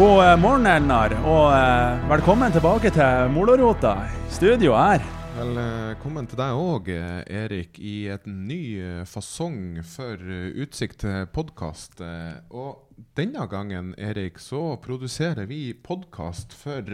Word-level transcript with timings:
God 0.00 0.24
eh, 0.24 0.36
morgen, 0.40 0.64
Elnar, 0.64 1.12
og 1.28 1.50
eh, 1.52 2.04
velkommen 2.08 2.54
tilbake 2.54 2.88
til 2.94 3.32
Molorota. 3.34 3.90
Studio 4.32 4.72
her. 4.72 5.02
Velkommen 5.36 6.24
til 6.30 6.40
deg 6.40 6.56
òg, 6.56 6.88
Erik, 7.28 7.76
i 7.76 8.06
et 8.08 8.24
ny 8.24 8.56
eh, 8.80 9.02
fasong 9.04 9.82
for 9.84 10.16
Utsikt 10.64 11.04
podkast. 11.34 12.00
Og 12.00 13.04
denne 13.18 13.44
gangen, 13.52 13.92
Erik, 14.00 14.40
så 14.40 14.78
produserer 14.80 15.44
vi 15.50 15.74
podkast 15.76 16.56
for 16.56 16.88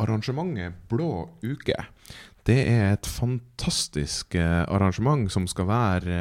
arrangementet 0.00 0.80
Blå 0.88 1.26
uke. 1.44 1.76
Det 2.48 2.58
er 2.64 2.94
et 2.94 3.12
fantastisk 3.12 4.40
arrangement 4.40 5.28
som 5.30 5.44
skal 5.44 5.68
være, 5.68 6.18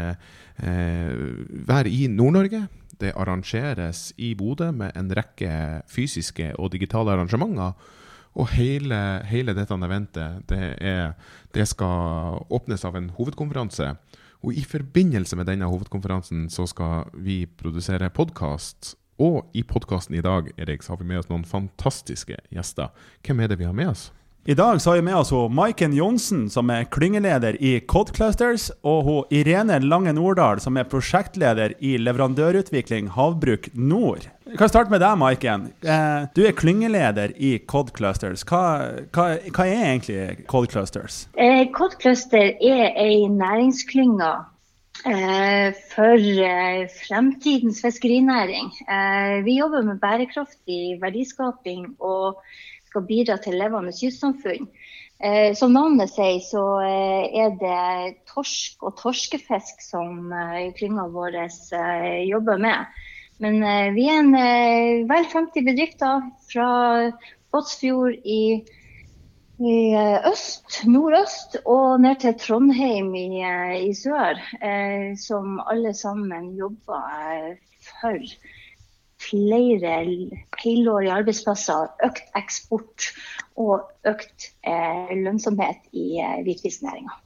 være 0.59 1.95
i 1.95 2.03
Nord-Norge. 2.11 2.65
Det 3.01 3.15
arrangeres 3.17 4.11
i 4.21 4.35
Bodø 4.37 4.69
med 4.71 4.93
en 4.97 5.09
rekke 5.17 5.81
fysiske 5.89 6.51
og 6.61 6.71
digitale 6.75 7.15
arrangementer. 7.15 7.73
Og 8.37 8.47
hele, 8.53 8.97
hele 9.27 9.55
dette 9.57 9.75
eventet 9.75 10.45
det, 10.47 10.61
er, 10.79 11.15
det 11.51 11.65
skal 11.67 12.39
åpnes 12.53 12.85
av 12.87 12.95
en 12.95 13.09
hovedkonferanse. 13.17 13.89
Og 14.41 14.55
i 14.57 14.63
forbindelse 14.65 15.35
med 15.37 15.49
denne 15.49 15.67
hovedkonferansen 15.69 16.47
så 16.49 16.65
skal 16.69 17.09
vi 17.13 17.43
produsere 17.45 18.09
podkast. 18.09 18.95
Og 19.21 19.51
i 19.53 19.61
podkasten 19.67 20.15
i 20.17 20.23
dag 20.23 20.47
Erik, 20.57 20.81
så 20.81 20.93
har 20.93 21.01
vi 21.01 21.09
med 21.11 21.21
oss 21.21 21.29
noen 21.29 21.45
fantastiske 21.45 22.39
gjester. 22.49 22.89
Hvem 23.25 23.43
er 23.43 23.51
det 23.51 23.59
vi 23.59 23.67
har 23.69 23.75
med 23.77 23.91
oss? 23.91 24.09
I 24.43 24.53
dag 24.53 24.81
så 24.81 24.89
har 24.89 24.95
vi 24.95 25.01
med 25.05 25.15
oss 25.15 25.31
Maiken 25.53 25.93
Johnsen, 25.93 26.47
som 26.49 26.69
er 26.73 26.87
klyngeleder 26.89 27.59
i 27.61 27.75
Cod 27.85 28.09
Clusters, 28.15 28.71
og 28.81 29.29
Irene 29.29 29.75
Lange 29.83 30.15
Nordahl, 30.17 30.57
som 30.57 30.79
er 30.81 30.87
prosjektleder 30.89 31.75
i 31.77 31.91
leverandørutvikling 32.01 33.11
Havbruk 33.13 33.69
Nord. 33.77 34.25
Vi 34.49 34.57
kan 34.57 34.71
starte 34.71 34.89
med 34.89 35.03
deg, 35.03 35.19
Maiken. 35.21 35.67
Eh, 35.85 36.25
du 36.33 36.41
er 36.49 36.57
klyngeleder 36.57 37.35
i 37.37 37.51
Cod 37.69 37.93
Clusters. 37.93 38.41
Hva, 38.49 38.63
hva, 39.13 39.27
hva 39.53 39.67
er 39.67 39.85
egentlig 39.91 40.47
Cod 40.49 40.71
Clusters? 40.73 41.27
Eh, 41.37 41.67
Code 41.77 42.01
Cluster 42.01 42.57
er 42.57 42.97
ei 42.97 43.29
næringsklynge 43.29 44.31
eh, 45.05 45.69
for 45.93 46.27
fremtidens 46.97 47.85
fiskerinæring. 47.85 48.73
Vi 49.45 49.61
jobber 49.61 49.85
med 49.85 50.01
bærekraftig 50.01 50.97
verdiskaping 51.05 51.91
og 52.01 52.41
skal 52.91 53.07
bidra 53.07 53.39
til 53.41 53.57
levende 53.59 53.93
kystsamfunn. 53.95 54.67
Eh, 55.21 55.53
som 55.53 55.73
navnet 55.75 56.09
sier, 56.09 56.39
så 56.41 56.63
eh, 56.81 57.43
er 57.43 57.53
det 57.61 58.17
torsk 58.31 58.81
og 58.87 58.95
torskefisk 58.97 59.83
som 59.85 60.31
eh, 60.33 60.71
klynga 60.77 61.05
vår 61.13 61.37
eh, 61.43 62.23
jobber 62.25 62.61
med. 62.61 62.89
Men 63.41 63.61
eh, 63.61 63.91
vi 63.93 64.07
er 64.09 64.23
en 64.23 64.33
eh, 64.37 65.03
vel 65.09 65.27
50 65.29 65.67
bedrifter 65.67 66.25
fra 66.49 66.69
Båtsfjord 67.53 68.17
i, 68.25 68.63
i 69.61 69.77
øst, 70.31 70.81
nordøst, 70.89 71.59
og 71.69 72.01
ned 72.01 72.17
til 72.23 72.33
Trondheim 72.41 73.13
i, 73.13 73.43
i 73.83 73.91
sør, 73.93 74.39
som 75.19 75.59
alle 75.69 75.91
sammen 75.93 76.53
jobber 76.57 77.59
for 77.83 78.31
flere 79.21 79.95
helårige 80.63 81.13
arbeidsplasser, 81.21 81.91
økt 82.05 82.23
eksport 82.37 83.11
og 83.59 83.85
økt 84.07 84.51
eh, 84.65 85.11
lønnsomhet 85.23 85.91
i 85.93 86.21
eh, 86.21 86.39
hvitfisknæringa. 86.45 87.19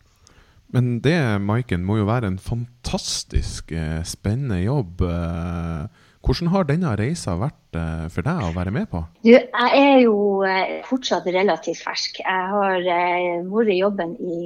Men 0.75 0.99
det, 0.99 1.17
Maiken, 1.41 1.85
må 1.85 1.99
jo 2.02 2.07
være 2.09 2.27
en 2.33 2.41
fantastisk 2.41 3.71
eh, 3.71 4.02
spennende 4.03 4.64
jobb. 4.65 5.02
Eh, 5.08 5.86
hvordan 6.25 6.49
har 6.49 6.65
denne 6.67 6.91
reisa 6.97 7.36
vært 7.37 7.77
eh, 7.77 8.05
for 8.13 8.25
deg 8.25 8.47
å 8.47 8.53
være 8.55 8.73
med 8.73 8.87
på? 8.89 9.02
Du, 9.25 9.31
jeg 9.33 9.81
er 9.81 9.99
jo 10.02 10.15
eh, 10.47 10.80
fortsatt 10.87 11.27
relativt 11.30 11.83
fersk. 11.86 12.21
Jeg 12.23 12.47
har 12.53 12.80
eh, 12.81 13.43
vært 13.52 13.73
i 13.73 13.77
jobben 13.77 14.15
i, 14.17 14.39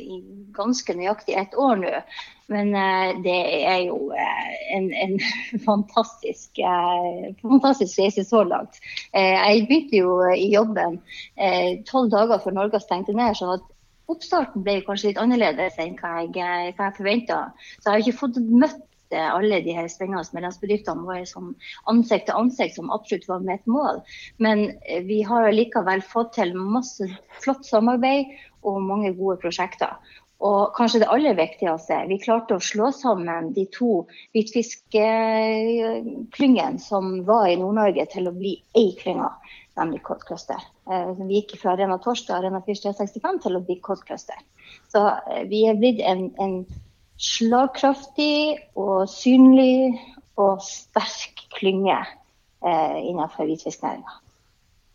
i 0.00 0.18
ganske 0.56 0.96
nøyaktig 0.96 1.36
ett 1.36 1.54
år 1.60 1.76
nå. 1.82 1.92
Men 2.46 2.70
det 3.24 3.36
er 3.66 3.80
jo 3.88 4.12
en, 4.14 4.84
en 4.94 5.16
fantastisk, 5.66 6.60
fantastisk 7.42 7.98
reise 7.98 8.22
så 8.22 8.44
langt. 8.46 8.78
Jeg 9.10 9.64
begynte 9.66 9.98
jo 9.98 10.20
i 10.30 10.52
jobben 10.52 11.00
tolv 11.90 12.12
dager 12.14 12.38
før 12.44 12.54
Norge 12.60 12.78
stengte 12.84 13.16
ned. 13.18 13.34
så 13.34 13.56
at 13.56 13.72
Oppstarten 14.06 14.62
ble 14.62 14.76
kanskje 14.86 15.10
litt 15.10 15.18
annerledes 15.18 15.80
enn 15.82 15.96
hva 15.98 16.20
jeg, 16.22 16.76
hva 16.76 16.86
jeg 16.86 16.94
forventa. 17.00 17.40
Så 17.80 17.88
jeg 17.88 17.90
har 17.90 18.04
ikke 18.04 18.20
fått 18.20 18.38
møtt 18.38 18.84
eh, 19.14 19.28
alle 19.28 19.60
de 19.64 19.76
her 19.76 19.88
spennende 19.92 20.36
medlemsbedriftene 20.36 21.06
våre 21.06 21.24
som 21.28 21.54
ansikt 21.90 22.30
til 22.30 22.40
ansikt, 22.40 22.78
som 22.78 22.92
absolutt 22.94 23.28
var 23.30 23.46
et 23.52 23.70
mål. 23.70 24.02
Men 24.42 24.68
eh, 24.86 25.02
vi 25.06 25.22
har 25.26 25.50
likevel 25.52 26.04
fått 26.04 26.36
til 26.38 26.56
masse 26.56 27.08
flott 27.42 27.66
samarbeid 27.68 28.32
og 28.66 28.82
mange 28.82 29.12
gode 29.18 29.38
prosjekter. 29.42 29.98
Og 30.44 30.74
kanskje 30.76 30.98
det 31.00 31.08
aller 31.08 31.32
viktigste, 31.36 31.96
vi 32.10 32.18
klarte 32.20 32.58
å 32.58 32.60
slå 32.60 32.90
sammen 32.92 33.54
de 33.56 33.64
to 33.72 34.04
hvitfiskklyngene 34.36 36.80
som 36.82 37.24
var 37.28 37.48
i 37.48 37.56
Nord-Norge 37.56 38.06
til 38.12 38.28
å 38.28 38.34
bli 38.36 38.62
én 38.76 38.92
klynge, 39.00 39.30
nemlig 39.80 40.02
Cod 40.04 40.20
Cluster. 40.28 40.60
Eh, 40.90 41.10
Vi 41.16 41.40
gikk 41.40 41.56
fra 41.62 41.72
Arena 41.72 41.98
Torsdag 41.98 42.34
og 42.34 42.38
Arena 42.42 42.60
Fish 42.66 42.82
365 42.84 43.38
til 43.46 43.56
å 43.56 43.64
bli 43.64 43.76
Cod 43.80 44.00
Cluster. 44.04 44.36
Så 44.92 45.00
eh, 45.08 45.48
vi 45.48 45.64
er 45.70 45.80
blitt 45.80 46.00
en, 46.04 46.28
en 46.36 46.66
slagkraftig 47.16 48.58
og 48.76 49.08
synlig 49.10 49.96
og 50.36 50.60
sterk 50.64 51.46
klynge 51.56 51.96
eh, 51.96 52.96
innenfor 53.08 53.48
hvitfisknæringa. 53.48 54.20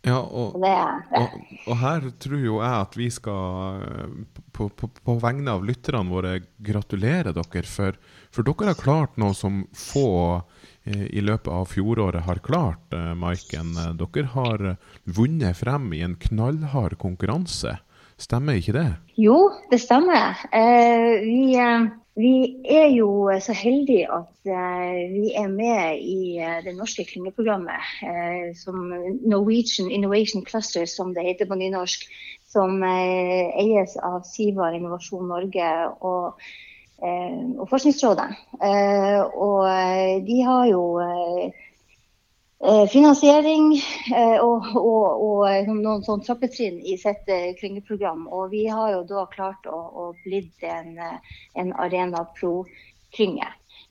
Ja, 0.02 0.18
og, 0.18 0.56
det 0.58 0.70
ja. 0.70 0.96
og, 1.14 1.34
og 1.70 1.76
her 1.78 2.08
tror 2.18 2.40
jo 2.42 2.56
jeg 2.58 2.74
at 2.74 2.96
vi 2.98 3.06
skal, 3.14 3.84
eh, 3.86 4.40
på, 4.54 4.66
på, 4.74 4.88
på 4.90 5.14
vegne 5.22 5.54
av 5.54 5.62
lytterne 5.66 6.10
våre, 6.10 6.32
gratulere 6.58 7.34
dere. 7.36 7.62
For, 7.70 7.98
for 8.34 8.46
dere 8.46 8.72
har 8.72 8.80
klart 8.80 9.20
noe 9.22 9.34
som 9.38 9.62
få 9.78 10.08
eh, 10.82 11.06
i 11.06 11.22
løpet 11.22 11.50
av 11.54 11.70
fjoråret 11.70 12.26
har 12.26 12.42
klart, 12.42 12.82
eh, 12.94 13.12
Maiken. 13.18 13.76
Dere 13.98 14.26
har 14.34 14.66
vunnet 15.06 15.58
frem 15.62 15.90
i 15.94 16.02
en 16.06 16.18
knallhard 16.26 16.98
konkurranse. 17.02 17.78
Stemmer 18.22 18.58
ikke 18.58 18.74
det? 18.74 18.88
Jo, 19.18 19.38
det 19.70 19.80
stemmer. 19.82 20.42
Eh, 20.50 21.22
vi, 21.22 21.54
eh, 21.58 21.90
vi 22.14 22.60
er 22.68 22.90
jo 22.92 23.30
så 23.40 23.54
heldige 23.56 24.04
at 24.12 24.48
eh, 24.52 24.98
vi 25.14 25.30
er 25.32 25.48
med 25.48 26.02
i 26.04 26.36
eh, 26.36 26.58
det 26.64 26.74
norske 26.76 27.06
klyngeprogrammet 27.08 27.88
eh, 28.04 28.50
som 28.56 28.92
Norwegian 29.24 29.90
Innovation 29.90 30.44
Cluster, 30.44 30.84
som 30.84 31.14
det 31.14 31.24
heter 31.24 31.48
på 31.48 31.56
nynorsk. 31.56 32.04
Som 32.52 32.82
eies 32.84 33.94
av 33.96 34.26
Siva 34.28 34.74
Innovasjon 34.76 35.24
Norge 35.24 35.68
og, 36.04 36.42
og 37.00 37.62
Forskningsrådet. 37.70 38.26
Og 39.40 39.62
de 40.26 40.36
har 40.44 40.66
jo 40.68 40.82
finansiering 42.62 43.72
eh, 44.14 44.38
og, 44.38 44.68
og, 44.78 45.22
og 45.26 45.40
eh, 45.50 45.66
noen 45.66 46.04
sånn 46.06 46.22
trappetrinn 46.22 46.78
i 46.86 46.94
sitt 47.00 47.26
eh, 47.26 47.50
klyngeprogram. 47.58 48.28
Og 48.30 48.52
vi 48.52 48.68
har 48.70 48.92
jo 48.92 49.02
da 49.08 49.24
klart 49.32 49.66
å, 49.66 49.78
å 49.78 50.04
blitt 50.22 50.62
en, 50.62 50.94
eh, 50.94 51.34
en 51.58 51.72
Arena 51.82 52.22
Pro-klynge. 52.38 53.48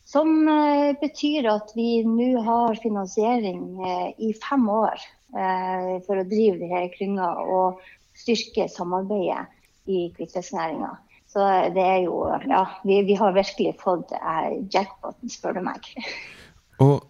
Som 0.07 0.47
eh, 0.47 0.93
betyr 1.01 1.49
at 1.51 1.75
vi 1.75 2.01
nå 2.07 2.31
har 2.47 2.79
finansiering 2.79 3.61
eh, 3.83 4.07
i 4.23 4.31
fem 4.39 4.63
år 4.71 4.95
eh, 5.35 5.93
for 6.07 6.23
å 6.23 6.27
drive 6.31 6.71
her 6.71 6.88
klynga 6.95 7.33
og 7.44 7.83
styrke 8.24 8.69
samarbeidet 8.71 9.50
i 9.91 10.07
hvitfisknæringa. 10.15 10.95
Så 11.31 11.44
det 11.75 11.83
er 11.83 12.01
jo 12.06 12.24
Ja, 12.47 12.65
vi, 12.88 13.03
vi 13.07 13.15
har 13.19 13.35
virkelig 13.35 13.75
fått 13.83 14.15
eh, 14.15 14.59
jackpoten, 14.71 15.31
spør 15.31 15.59
du 15.59 15.65
meg. 15.67 15.91
Og, 16.79 17.01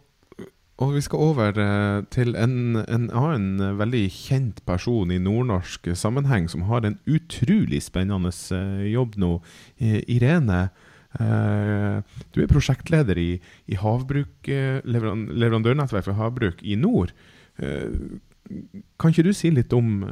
og 0.81 0.95
vi 0.95 1.01
skal 1.05 1.21
over 1.21 1.57
eh, 1.61 2.03
til 2.13 2.33
en, 2.39 2.79
en 2.81 3.09
annen 3.13 3.61
eh, 3.61 3.75
veldig 3.77 4.05
kjent 4.15 4.61
person 4.65 5.11
i 5.13 5.19
nordnorsk 5.21 5.91
sammenheng, 5.97 6.47
som 6.49 6.65
har 6.71 6.85
en 6.87 6.97
utrolig 7.05 7.83
spennende 7.85 8.31
eh, 8.55 8.87
jobb 8.89 9.19
nå. 9.21 9.35
Irene, 9.81 10.69
du 11.11 12.37
er 12.39 12.47
prosjektleder 12.47 13.17
i, 13.19 13.31
i 13.67 13.75
havbruk, 13.75 14.47
leverandørnettverk 14.47 16.05
for 16.05 16.15
havbruk 16.15 16.61
i 16.63 16.77
nord. 16.79 17.11
Kan 17.59 19.11
ikke 19.11 19.25
du 19.27 19.33
si 19.35 19.51
litt 19.51 19.75
om, 19.75 20.05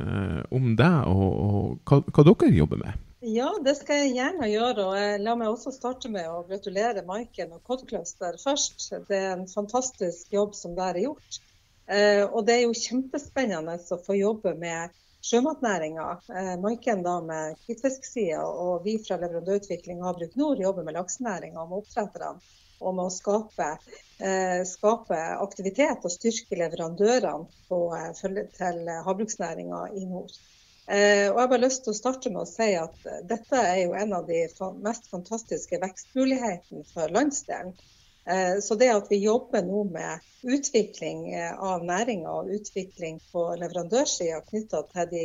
om 0.51 0.73
deg 0.75 1.07
og, 1.07 1.29
og 1.29 1.87
hva, 1.87 2.01
hva 2.03 2.25
dere 2.27 2.51
jobber 2.57 2.83
med? 2.83 2.99
Ja, 3.29 3.49
det 3.61 3.75
skal 3.77 3.99
jeg 3.99 4.13
gjerne 4.15 4.47
gjøre. 4.49 4.85
og 4.87 5.21
La 5.21 5.35
meg 5.37 5.51
også 5.51 5.73
starte 5.75 6.09
med 6.09 6.25
å 6.31 6.41
gratulere 6.47 7.03
Maiken 7.05 7.51
og 7.53 7.61
Codcluster 7.67 8.37
først. 8.41 8.87
Det 9.09 9.17
er 9.17 9.35
en 9.35 9.45
fantastisk 9.51 10.33
jobb 10.33 10.55
som 10.57 10.73
der 10.77 10.97
er 10.97 11.03
gjort. 11.03 11.37
Eh, 11.85 12.23
og 12.23 12.47
det 12.47 12.55
er 12.55 12.63
jo 12.63 12.79
kjempespennende 12.79 13.75
å 13.77 13.99
få 14.05 14.17
jobbe 14.17 14.55
med 14.57 14.95
sjømatnæringa. 15.29 16.07
Eh, 16.31 16.53
Maiken 16.63 17.03
da 17.05 17.19
med 17.25 17.59
hvitfisksida, 17.67 18.41
og 18.47 18.85
vi 18.87 18.97
fra 19.03 19.19
leverandørutvikling 19.21 20.01
Havbruk 20.05 20.37
Nord 20.39 20.63
jobber 20.65 20.87
med 20.87 20.97
laksenæringa 20.97 21.61
og 21.61 21.73
med 21.73 21.83
oppdretterne. 21.83 22.55
med 22.79 23.03
å 23.03 23.11
skape, 23.11 23.73
eh, 24.23 24.61
skape 24.63 25.17
aktivitet 25.43 26.05
og 26.07 26.13
styrke 26.13 26.55
leverandørene 26.55 27.49
på, 27.67 27.79
til 28.55 28.87
havbruksnæringa 29.05 29.89
i 29.99 30.05
nord. 30.07 30.39
Og 30.89 31.37
jeg 31.37 31.49
har 31.51 31.61
lyst 31.61 31.83
til 31.85 31.93
å 31.93 31.97
starte 31.97 32.31
med 32.33 32.41
å 32.41 32.49
si 32.49 32.71
at 32.73 33.03
dette 33.29 33.59
er 33.61 33.83
jo 33.83 33.91
en 33.93 34.15
av 34.17 34.25
de 34.25 34.39
mest 34.81 35.05
fantastiske 35.11 35.77
vekstmulighetene 35.83 36.81
for 36.89 37.13
landsdelen. 37.13 37.75
Så 38.65 38.77
det 38.79 38.87
at 38.95 39.11
vi 39.11 39.19
jobber 39.21 39.61
nå 39.67 39.83
med 39.93 40.25
utvikling 40.49 41.27
av 41.37 41.85
næringa 41.85 42.33
og 42.41 42.49
utvikling 42.57 43.19
på 43.29 43.45
leverandørsida 43.61 44.41
knytta 44.49 44.81
til 44.95 45.13
de 45.13 45.23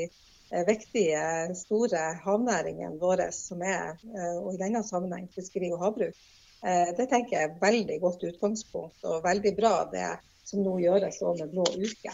Eh, 0.54 0.62
viktige, 0.66 1.54
store 1.56 2.00
havnæringene 2.22 3.00
våre, 3.00 3.30
som 3.32 3.62
er, 3.62 3.96
eh, 4.04 4.36
og 4.38 4.52
i 4.54 4.60
denne 4.60 4.84
sammenheng 4.86 5.24
fiskeri 5.34 5.70
og 5.72 5.80
havbruk, 5.80 6.14
eh, 6.62 6.92
det 6.98 7.08
tenker 7.10 7.36
jeg 7.38 7.48
er 7.48 7.56
veldig 7.62 7.96
godt 8.00 8.26
utgangspunkt 8.28 9.08
og 9.08 9.24
veldig 9.24 9.54
bra 9.56 9.72
det 9.90 10.12
som 10.44 10.62
nå 10.62 10.76
gjøres 10.78 11.18
over 11.22 11.48
Blå 11.50 11.64
uke. 11.64 12.12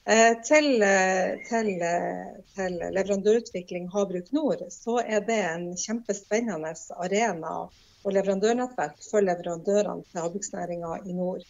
Til, 0.00 0.68
til, 1.46 1.66
til, 2.56 2.76
leverandørutvikling 2.96 3.90
Havbruk 3.92 4.30
Nord, 4.32 4.62
så 4.72 4.96
er 5.04 5.20
det 5.26 5.36
en 5.44 5.66
kjempespennende 5.76 6.72
arena 7.04 7.52
og 7.68 8.14
leverandørnettverk 8.16 8.96
for 9.10 9.20
leverandørene 9.22 10.06
til 10.08 10.22
havbruksnæringa 10.22 10.94
i 11.04 11.14
nord. 11.14 11.44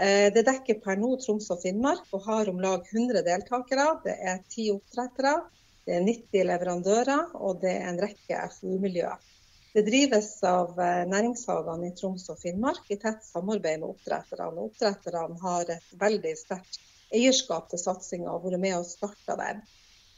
Det 0.00 0.46
dekker 0.48 0.80
per 0.80 0.96
nå 0.96 1.12
Troms 1.20 1.50
og 1.52 1.60
Finnmark 1.60 2.08
og 2.16 2.24
har 2.24 2.48
om 2.48 2.62
lag 2.64 2.88
100 2.88 3.20
deltakere. 3.26 3.88
Det 4.06 4.16
er 4.32 4.40
ti 4.48 4.70
oppdrettere, 4.72 5.36
det 5.84 5.98
er 5.98 6.06
90 6.06 6.46
leverandører, 6.48 7.34
og 7.36 7.60
det 7.60 7.76
er 7.76 7.88
en 7.92 8.00
rekke 8.00 8.40
FU-miljøer. 8.56 9.20
Det 9.72 9.84
drives 9.86 10.28
av 10.42 10.78
eh, 10.82 11.04
næringshagene 11.06 11.90
i 11.90 11.94
Troms 11.98 12.24
og 12.32 12.40
Finnmark 12.40 12.88
i 12.90 12.96
tett 12.98 13.22
samarbeid 13.22 13.78
med 13.78 13.92
oppdretterne. 13.92 14.64
Oppdretterne 14.66 15.38
har 15.44 15.70
et 15.76 15.92
veldig 16.00 16.32
sterkt 16.38 16.80
eierskap 17.14 17.70
til 17.70 17.80
satsinga 17.82 18.30
og 18.32 18.46
vært 18.46 18.62
med 18.62 18.76
og 18.78 18.86
starta 18.88 19.36
den. 19.40 19.62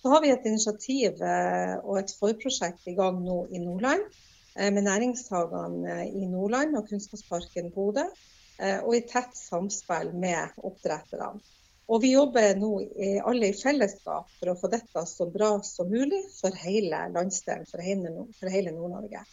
Så 0.02 0.10
har 0.12 0.22
vi 0.24 0.32
et 0.34 0.46
initiativ 0.48 1.22
eh, 1.22 1.76
og 1.82 2.00
et 2.00 2.12
forprosjekt 2.18 2.90
i 2.90 2.96
gang 2.98 3.20
nå 3.22 3.38
i 3.54 3.62
Nordland 3.62 4.04
eh, 4.56 4.70
med 4.74 4.86
næringshagene 4.88 5.96
i 6.10 6.26
Nordland 6.26 6.78
og 6.78 6.88
Kunnskapsparken 6.90 7.72
Bodø, 7.74 8.06
og 8.62 8.92
i 8.94 9.00
tett 9.08 9.32
samspill 9.34 10.12
med 10.22 10.52
oppdretterne. 10.62 11.40
Og 11.90 12.02
vi 12.04 12.12
jobber 12.12 12.52
nå 12.60 12.68
alle 13.26 13.48
i 13.48 13.56
fellesskap 13.58 14.28
for 14.36 14.52
å 14.52 14.54
få 14.60 14.68
dette 14.70 15.02
så 15.08 15.26
bra 15.32 15.48
som 15.66 15.90
mulig 15.90 16.20
for 16.36 16.54
hele 16.62 17.00
landsdelen, 17.16 17.66
for 17.66 17.82
hele 17.82 18.74
Nord-Norge. 18.76 19.24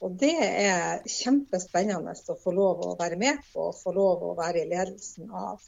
Og 0.00 0.16
det 0.20 0.32
er 0.40 1.02
kjempespennende 1.04 2.14
å 2.32 2.36
få 2.40 2.54
lov 2.56 2.80
å 2.86 2.96
være 3.00 3.18
med 3.20 3.40
på 3.52 3.66
og 3.68 3.76
få 3.76 3.92
lov 3.92 4.24
å 4.30 4.36
være 4.38 4.62
i 4.62 4.70
ledelsen 4.70 5.28
av. 5.28 5.60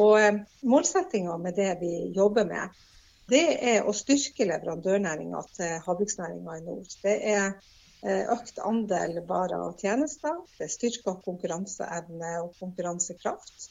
Og 0.00 0.18
eh, 0.20 0.40
Målsettinga 0.66 1.36
med 1.38 1.56
det 1.58 1.70
vi 1.80 1.92
jobber 2.16 2.48
med, 2.48 2.82
det 3.30 3.44
er 3.64 3.86
å 3.88 3.94
styrke 3.96 4.46
leverandørnæringa 4.48 5.40
til 5.56 5.78
havbruksnæringa 5.86 6.58
i 6.58 6.64
nord. 6.66 6.96
Det 7.02 7.14
er 7.34 7.46
eh, 8.02 8.26
økt 8.34 8.60
andel 8.60 9.22
varer 9.28 9.62
og 9.64 9.80
tjenester, 9.80 10.42
det 10.58 10.68
er 10.68 10.74
styrka 10.74 11.16
konkurranseevne 11.24 12.36
og 12.42 12.52
konkurransekraft 12.60 13.70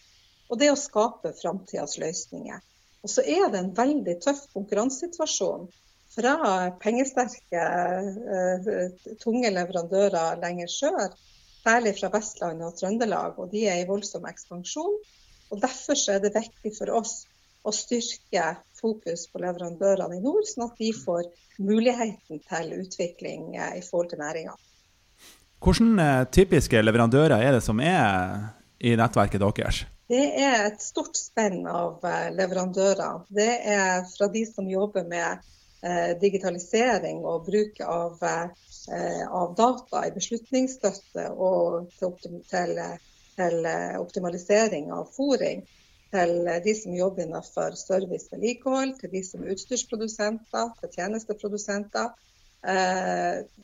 og 0.54 0.60
det 0.62 0.70
å 0.72 0.80
skape 0.80 1.34
framtidas 1.38 1.98
løsninger. 2.02 2.60
Og 3.04 3.12
så 3.12 3.24
er 3.26 3.50
det 3.52 3.60
en 3.60 3.74
veldig 3.76 4.20
tøff 4.24 4.46
konkurransesituasjon 4.54 5.68
fra 6.14 6.36
pengesterke, 6.84 7.64
uh, 8.30 9.16
tunge 9.24 9.50
leverandører 9.50 10.38
lenger 10.44 10.70
sør, 10.70 11.16
særlig 11.64 11.96
fra 11.98 12.12
Vestlandet 12.14 12.68
og 12.68 12.78
Trøndelag, 12.78 13.40
og 13.42 13.50
de 13.52 13.66
er 13.72 13.82
i 13.82 13.88
voldsom 13.90 14.28
ekspansjon. 14.30 14.94
Og 15.54 15.62
Derfor 15.62 16.00
er 16.10 16.22
det 16.24 16.34
viktig 16.34 16.74
for 16.80 16.90
oss 16.98 17.24
å 17.64 17.72
styrke 17.72 18.56
fokus 18.76 19.28
på 19.32 19.40
leverandørene 19.44 20.18
i 20.18 20.24
nord, 20.24 20.44
sånn 20.50 20.66
at 20.66 20.80
de 20.82 20.90
får 20.98 21.30
muligheten 21.64 22.42
til 22.50 22.74
utvikling 22.82 23.54
eh, 23.56 23.78
i 23.80 23.84
forhold 23.86 24.12
til 24.12 24.24
næringa. 24.24 24.56
Hvilke 25.64 26.04
eh, 26.04 26.26
typiske 26.34 26.82
leverandører 26.84 27.38
er 27.38 27.58
det 27.58 27.64
som 27.64 27.80
er 27.80 28.50
i 28.84 28.96
nettverket 29.00 29.44
deres? 29.44 29.84
Det 30.12 30.26
er 30.42 30.66
et 30.66 30.84
stort 30.84 31.16
spenn 31.16 31.64
av 31.70 32.04
eh, 32.10 32.28
leverandører. 32.36 33.24
Det 33.32 33.52
er 33.78 34.04
fra 34.10 34.28
de 34.34 34.46
som 34.50 34.70
jobber 34.70 35.08
med 35.10 35.50
digitalisering 36.22 37.26
og 37.28 37.42
bruk 37.44 37.82
av, 37.84 38.22
av 38.24 39.50
data 39.58 40.06
i 40.08 40.14
beslutningsstøtte 40.16 41.26
og 41.36 41.90
til, 42.00 42.38
til, 42.48 42.80
til 43.38 43.66
optimalisering 44.00 44.92
av 44.94 45.10
fôring. 45.16 45.64
Til 46.14 46.46
de 46.66 46.74
som 46.78 46.94
jobber 46.94 47.26
innenfor 47.26 47.74
service 47.80 48.30
vedlikehold, 48.30 49.00
til 49.00 49.10
de 49.16 49.24
som 49.26 49.42
er 49.42 49.56
utstyrsprodusenter, 49.56 50.70
til 50.80 50.92
tjenesteprodusenter. 50.94 52.12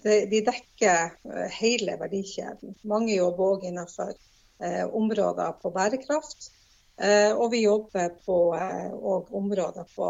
De 0.04 0.40
dekker 0.48 1.14
hele 1.60 1.94
verdikjeden. 2.02 2.74
Mange 2.90 3.14
jobber 3.14 3.54
òg 3.54 3.68
innenfor 3.70 4.16
Eh, 4.64 4.96
områder 4.96 5.52
på 5.52 5.70
bærekraft. 5.72 6.52
Eh, 7.02 7.32
og 7.32 7.52
vi 7.52 7.62
jobber 7.64 8.10
på 8.26 8.56
eh, 8.56 8.92
områder 9.32 9.86
på, 9.96 10.08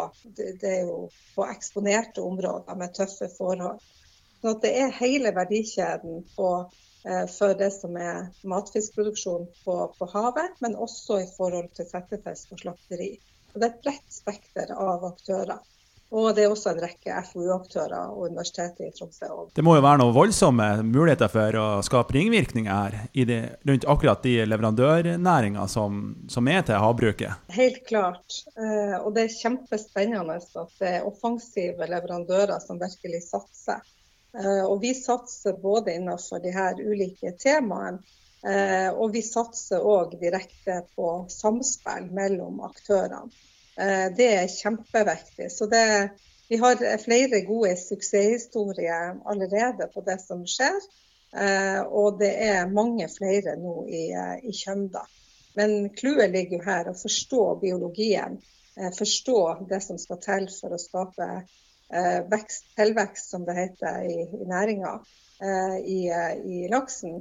på 1.36 1.46
eksponerte 1.46 2.24
områder 2.26 2.76
med 2.76 2.96
tøffe 2.98 3.30
forhold. 3.38 3.78
Så 4.42 4.54
det 4.64 4.72
er 4.82 4.94
hele 5.00 5.34
verdikjeden 5.36 6.22
på, 6.36 6.52
for 7.34 7.56
det 7.60 7.72
som 7.76 7.98
er 8.00 8.30
matfiskproduksjon 8.48 9.48
på, 9.66 9.76
på, 9.98 10.08
havet, 10.14 10.56
men 10.64 10.78
også 10.80 11.20
i 11.24 11.28
forhold 11.38 11.68
til 11.76 11.88
settefisk 11.90 12.56
og 12.56 12.64
slakteri. 12.64 13.12
Og 13.54 13.60
det 13.60 13.68
er 13.68 13.74
et 13.74 13.84
bredt 13.84 14.16
spekter 14.16 14.72
av 14.76 15.04
aktører. 15.10 15.60
Og 16.10 16.32
det 16.34 16.42
er 16.44 16.50
også 16.50 16.72
en 16.72 16.80
rekke 16.82 17.20
FoU-aktører 17.28 18.10
og 18.10 18.32
Universitetet 18.32 18.88
i 18.88 18.94
Tromsø. 18.98 19.28
Det 19.54 19.62
må 19.66 19.76
jo 19.78 19.84
være 19.86 20.02
noen 20.02 20.16
voldsomme 20.16 20.70
muligheter 20.82 21.30
for 21.30 21.58
å 21.62 21.66
skape 21.86 22.16
ringvirkninger 22.16 22.74
her 22.74 23.28
det, 23.30 23.38
rundt 23.70 23.86
akkurat 23.94 24.26
de 24.26 24.40
leverandørnæringene 24.50 25.68
som, 25.70 26.02
som, 26.32 26.50
er 26.50 26.66
til 26.66 26.82
havbruket? 26.82 27.46
Helt 27.54 27.84
klart. 27.86 28.40
Eh, 28.58 28.98
og 29.04 29.14
det 29.18 29.28
er 29.28 29.38
kjempespennende 29.38 30.40
at 30.40 30.76
det 30.82 30.96
er 30.96 31.06
offensive 31.06 31.90
leverandører 31.94 32.58
som 32.64 32.82
virkelig 32.82 33.22
satser. 33.28 33.86
Eh, 34.38 34.64
og 34.66 34.82
vi 34.82 34.94
satser 34.94 35.58
både 35.62 35.96
innenfor 35.96 36.42
de 36.44 36.54
her 36.54 36.80
ulike 36.80 37.34
temaene, 37.42 38.02
eh, 38.46 38.90
og 38.94 39.14
vi 39.16 39.24
satser 39.26 39.82
òg 39.82 40.16
direkte 40.22 40.84
på 40.96 41.12
samspill 41.34 42.12
mellom 42.16 42.62
aktørene. 42.68 43.32
Eh, 43.80 44.08
det 44.16 44.30
er 44.36 44.52
kjempeviktig. 44.54 45.50
Så 45.52 45.66
det, 45.72 45.86
vi 46.50 46.60
har 46.62 46.82
flere 47.02 47.42
gode 47.48 47.76
suksesshistorier 47.80 49.18
allerede 49.26 49.90
på 49.94 50.06
det 50.06 50.20
som 50.22 50.46
skjer. 50.48 50.82
Og 51.94 52.16
det 52.18 52.32
er 52.42 52.72
mange 52.74 53.06
flere 53.14 53.52
nå 53.62 53.84
i, 53.86 54.08
i 54.50 54.54
Kjømda. 54.58 55.04
Men 55.54 55.92
clouet 55.94 56.32
ligger 56.34 56.58
jo 56.58 56.66
her 56.66 56.90
å 56.90 56.96
forstå 56.98 57.44
biologien. 57.62 58.40
Forstå 58.98 59.44
det 59.70 59.78
som 59.86 60.00
skal 60.02 60.18
til 60.24 60.48
for 60.50 60.74
å 60.74 60.82
skape 60.82 61.28
vekst, 62.30 62.68
tilvekst, 62.78 63.32
som 63.32 63.46
det 63.48 63.56
heter 63.58 64.04
i, 64.06 64.22
i 64.38 64.46
næringa, 64.46 64.92
i, 65.82 66.00
i, 66.46 66.58
laksen. 66.70 67.16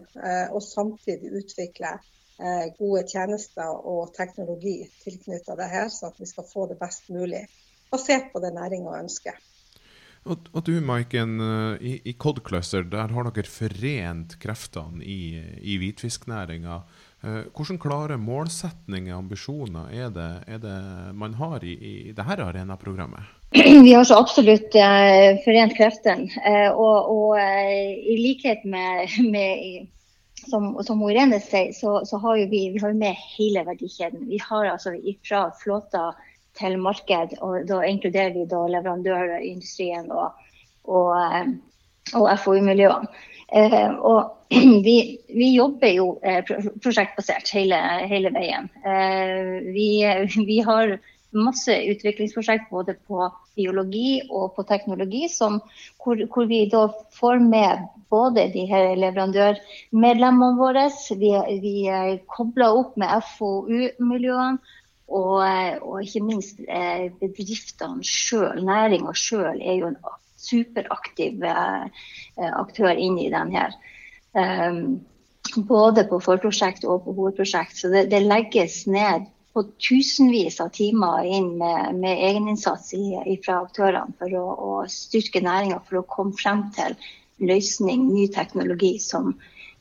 Og 0.53 0.61
samtidig 0.63 1.31
utvikle 1.41 1.95
Eh, 2.39 2.69
gode 2.79 3.03
tjenester 3.11 3.67
og 3.67 4.13
teknologi 4.15 4.85
tilknyttet 5.03 5.59
det 5.59 5.67
her, 5.73 5.89
sånn 5.91 6.13
at 6.13 6.21
vi 6.23 6.27
skal 6.31 6.47
få 6.47 6.69
det 6.71 6.77
best 6.79 7.09
mulig 7.11 7.41
basert 7.91 8.29
på 8.31 8.39
det 8.45 8.53
næringa 8.55 8.93
ønsker. 9.01 9.41
Og, 10.29 10.61
du 10.63 10.77
Maiken, 10.85 11.41
eh, 11.43 11.99
i, 11.99 12.15
Cod 12.15 12.45
Cluster 12.47 12.87
der 12.87 13.11
har 13.11 13.27
dere 13.27 13.51
forent 13.51 14.37
kreftene 14.39 15.03
i, 15.03 15.35
i 15.67 15.81
hvitfisknæringa. 15.83 16.79
Eh, 17.27 17.41
Hvilke 17.51 17.81
klare 17.83 18.21
målsetninger 18.23 19.17
og 19.17 19.25
ambisjoner 19.25 19.91
er 19.91 20.15
det, 20.15 20.31
er 20.47 20.63
det, 20.63 20.79
man 21.19 21.35
har 21.43 21.67
i, 21.67 21.75
i 21.75 21.95
dette 22.13 22.39
arenaprogrammet? 22.53 23.38
Vi 23.83 23.93
har 23.93 24.05
så 24.05 24.19
absolutt 24.21 24.75
uh, 24.77 25.39
forent 25.45 25.77
kreftene. 25.77 26.29
Uh, 26.45 26.69
og, 26.77 27.13
og 27.13 27.31
uh, 27.41 27.95
i 27.97 28.19
likhet 28.21 28.65
med, 28.69 29.09
med 29.33 29.87
som, 30.51 30.75
som 30.85 31.01
Irene 31.09 31.41
sier, 31.41 31.73
så, 31.77 31.99
så, 32.09 32.21
har 32.21 32.43
vi, 32.51 32.67
vi 32.75 32.83
har 32.83 32.93
med 32.97 33.17
hele 33.39 33.65
verdikjeden. 33.65 34.27
Vi 34.29 34.41
har 34.43 34.69
altså 34.69 34.93
fra 35.25 35.49
flåter 35.63 36.19
til 36.59 36.77
marked, 36.83 37.39
og 37.41 37.65
da 37.69 37.81
inkluderer 37.87 38.35
vi 38.37 38.45
da 38.51 38.65
leverandørindustrien 38.69 40.11
og, 40.11 40.33
og, 40.85 41.13
eh, 41.15 41.53
og 42.19 42.31
FoU-miljøene. 42.43 43.07
Og 44.03 44.51
vi, 44.87 44.97
vi, 45.29 45.53
jobber 45.55 45.93
jo 45.95 46.09
prosjektbasert 46.83 47.53
hele, 47.55 47.79
hele 48.11 48.33
veien. 48.35 48.67
Vi, 49.71 49.91
vi, 50.49 50.59
har 50.67 50.99
masse 51.37 51.75
utviklingsprosjekt 51.93 52.71
både 52.71 52.95
på 53.09 53.27
biologi 53.59 54.21
og 54.31 54.55
på 54.57 54.65
teknologi, 54.69 55.27
som, 55.33 55.61
hvor, 56.03 56.21
hvor, 56.33 56.47
vi 56.49 56.65
da 56.73 56.87
får 57.19 57.43
med 57.45 57.87
både 58.11 58.47
de 58.55 58.65
her 58.71 58.95
leverandørmedlemmene 58.97 60.59
våre. 60.61 60.87
Vi, 61.21 61.33
vi 61.65 61.75
er 61.93 62.21
kobla 62.31 62.71
opp 62.81 62.97
med 63.01 63.25
FoU-miljøene. 63.37 64.77
Og, 65.09 65.41
og, 65.41 66.03
ikke 66.05 66.21
minst 66.21 66.59
eh, 66.69 67.07
bedriftene 67.17 68.05
sjøl, 68.05 68.59
næringa 68.61 69.15
sjøl, 69.17 69.57
er 69.57 69.79
jo 69.79 69.87
en 69.89 69.97
superaktiv 70.37 71.47
eh, 71.49 72.03
aktør 72.37 72.93
inni 72.93 73.31
den 73.33 73.55
her. 73.57 73.73
Um, 74.37 74.99
både 75.65 76.05
på 76.11 76.21
forprosjekt 76.21 76.85
og 76.85 77.07
på 77.07 77.15
hovedprosjekt. 77.17 77.79
Så 77.81 77.89
det, 77.89 78.11
det 78.13 78.21
legges 78.27 78.83
ned 78.87 79.25
på 79.59 79.65
tusenvis 79.83 80.61
av 80.63 80.69
timer 80.71 81.27
inn 81.27 81.49
med, 81.59 81.97
med 81.99 82.21
egeninnsats 82.29 82.93
fra 83.43 83.57
aktørene 83.65 84.15
for 84.21 84.35
å, 84.39 84.45
å 84.55 84.75
styrke 84.87 85.43
næringa, 85.43 85.81
for 85.89 85.99
å 85.99 86.07
komme 86.07 86.37
frem 86.39 86.69
til 86.77 86.95
løsning, 87.43 88.05
ny 88.13 88.29
teknologi 88.31 88.93
som 89.03 89.33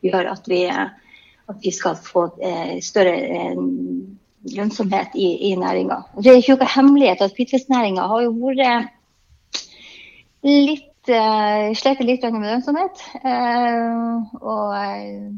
gjør 0.02 0.32
at 0.32 0.50
vi, 0.50 0.64
at 0.66 1.62
vi 1.62 1.74
skal 1.74 2.00
få 2.02 2.24
eh, 2.42 2.80
større 2.82 3.14
eh, 3.14 3.62
lønnsomhet 4.58 5.14
i, 5.14 5.28
i 5.52 5.56
næringa. 5.62 6.00
Det 6.18 6.32
er 6.32 6.42
ikke 6.42 6.58
noe 6.58 6.72
hemmelighet 6.74 7.22
at 7.28 7.38
hvitfisknæringa 7.38 8.08
har 8.10 8.26
jo 8.26 8.34
vært 8.42 8.90
litt 10.48 11.14
eh, 11.14 11.70
slet 11.78 12.02
med 12.02 12.50
lønnsomhet. 12.50 13.06
Eh, 13.22 14.42
og 14.42 14.74
uh, 14.74 15.30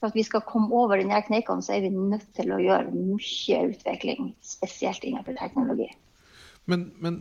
for 0.00 0.10
at 0.10 0.16
vi 0.16 0.24
skal 0.26 0.44
komme 0.48 0.72
over 0.74 1.00
denne 1.00 1.20
kneikene, 1.26 1.64
så 1.64 1.76
er 1.76 1.84
vi 1.84 1.94
nødt 1.94 2.28
til 2.36 2.54
å 2.54 2.60
gjøre 2.60 2.92
mye 2.94 3.64
utvikling, 3.70 4.32
spesielt 4.44 5.04
innenfor 5.04 5.36
teknologi. 5.38 5.90
Men, 6.70 6.84
men, 7.02 7.16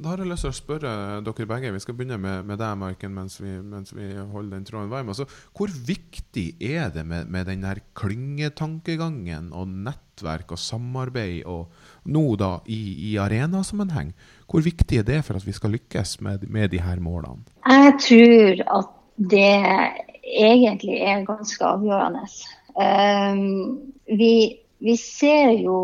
da 0.00 0.12
har 0.12 0.22
jeg 0.22 0.30
lyst 0.30 0.46
til 0.46 0.52
å 0.52 0.56
spørre 0.56 0.92
dere 1.26 1.46
begge. 1.50 1.72
Vi 1.74 1.82
skal 1.82 1.96
begynne 1.98 2.16
med, 2.20 2.46
med 2.48 2.60
deg, 2.60 2.78
Marken, 2.80 3.12
mens, 3.16 3.36
mens, 3.42 3.92
vi 3.96 4.06
holder 4.16 4.56
den 4.56 4.66
tråden 4.68 4.92
varm. 4.92 5.10
Altså, 5.12 5.26
hvor 5.56 5.72
viktig 5.88 6.46
er 6.62 6.92
det 6.94 7.04
med, 7.08 7.28
med 7.32 7.50
den 7.50 7.66
her 7.66 7.82
klyngetankegangen 7.98 9.50
og 9.56 9.74
nettverk 9.88 10.54
og 10.54 10.62
samarbeid, 10.62 11.42
og 11.50 12.08
nå 12.14 12.24
da 12.40 12.54
i, 12.70 12.80
i 13.10 13.14
arenasammenheng? 13.20 14.14
Hvor 14.50 14.64
viktig 14.64 15.02
er 15.02 15.08
det 15.10 15.20
for 15.26 15.40
at 15.40 15.46
vi 15.46 15.56
skal 15.56 15.74
lykkes 15.74 16.18
med, 16.24 16.48
med 16.48 16.72
de 16.72 16.82
her 16.84 17.02
målene? 17.02 17.44
Jeg 17.66 17.96
tror 18.06 18.66
at 18.78 18.92
det 19.34 20.13
egentlig 20.26 21.00
er 21.02 21.24
ganske 21.28 21.64
avgjørende. 21.64 22.26
Um, 22.74 23.94
vi, 24.18 24.58
vi, 24.82 24.96
ser 24.98 25.52
jo 25.62 25.76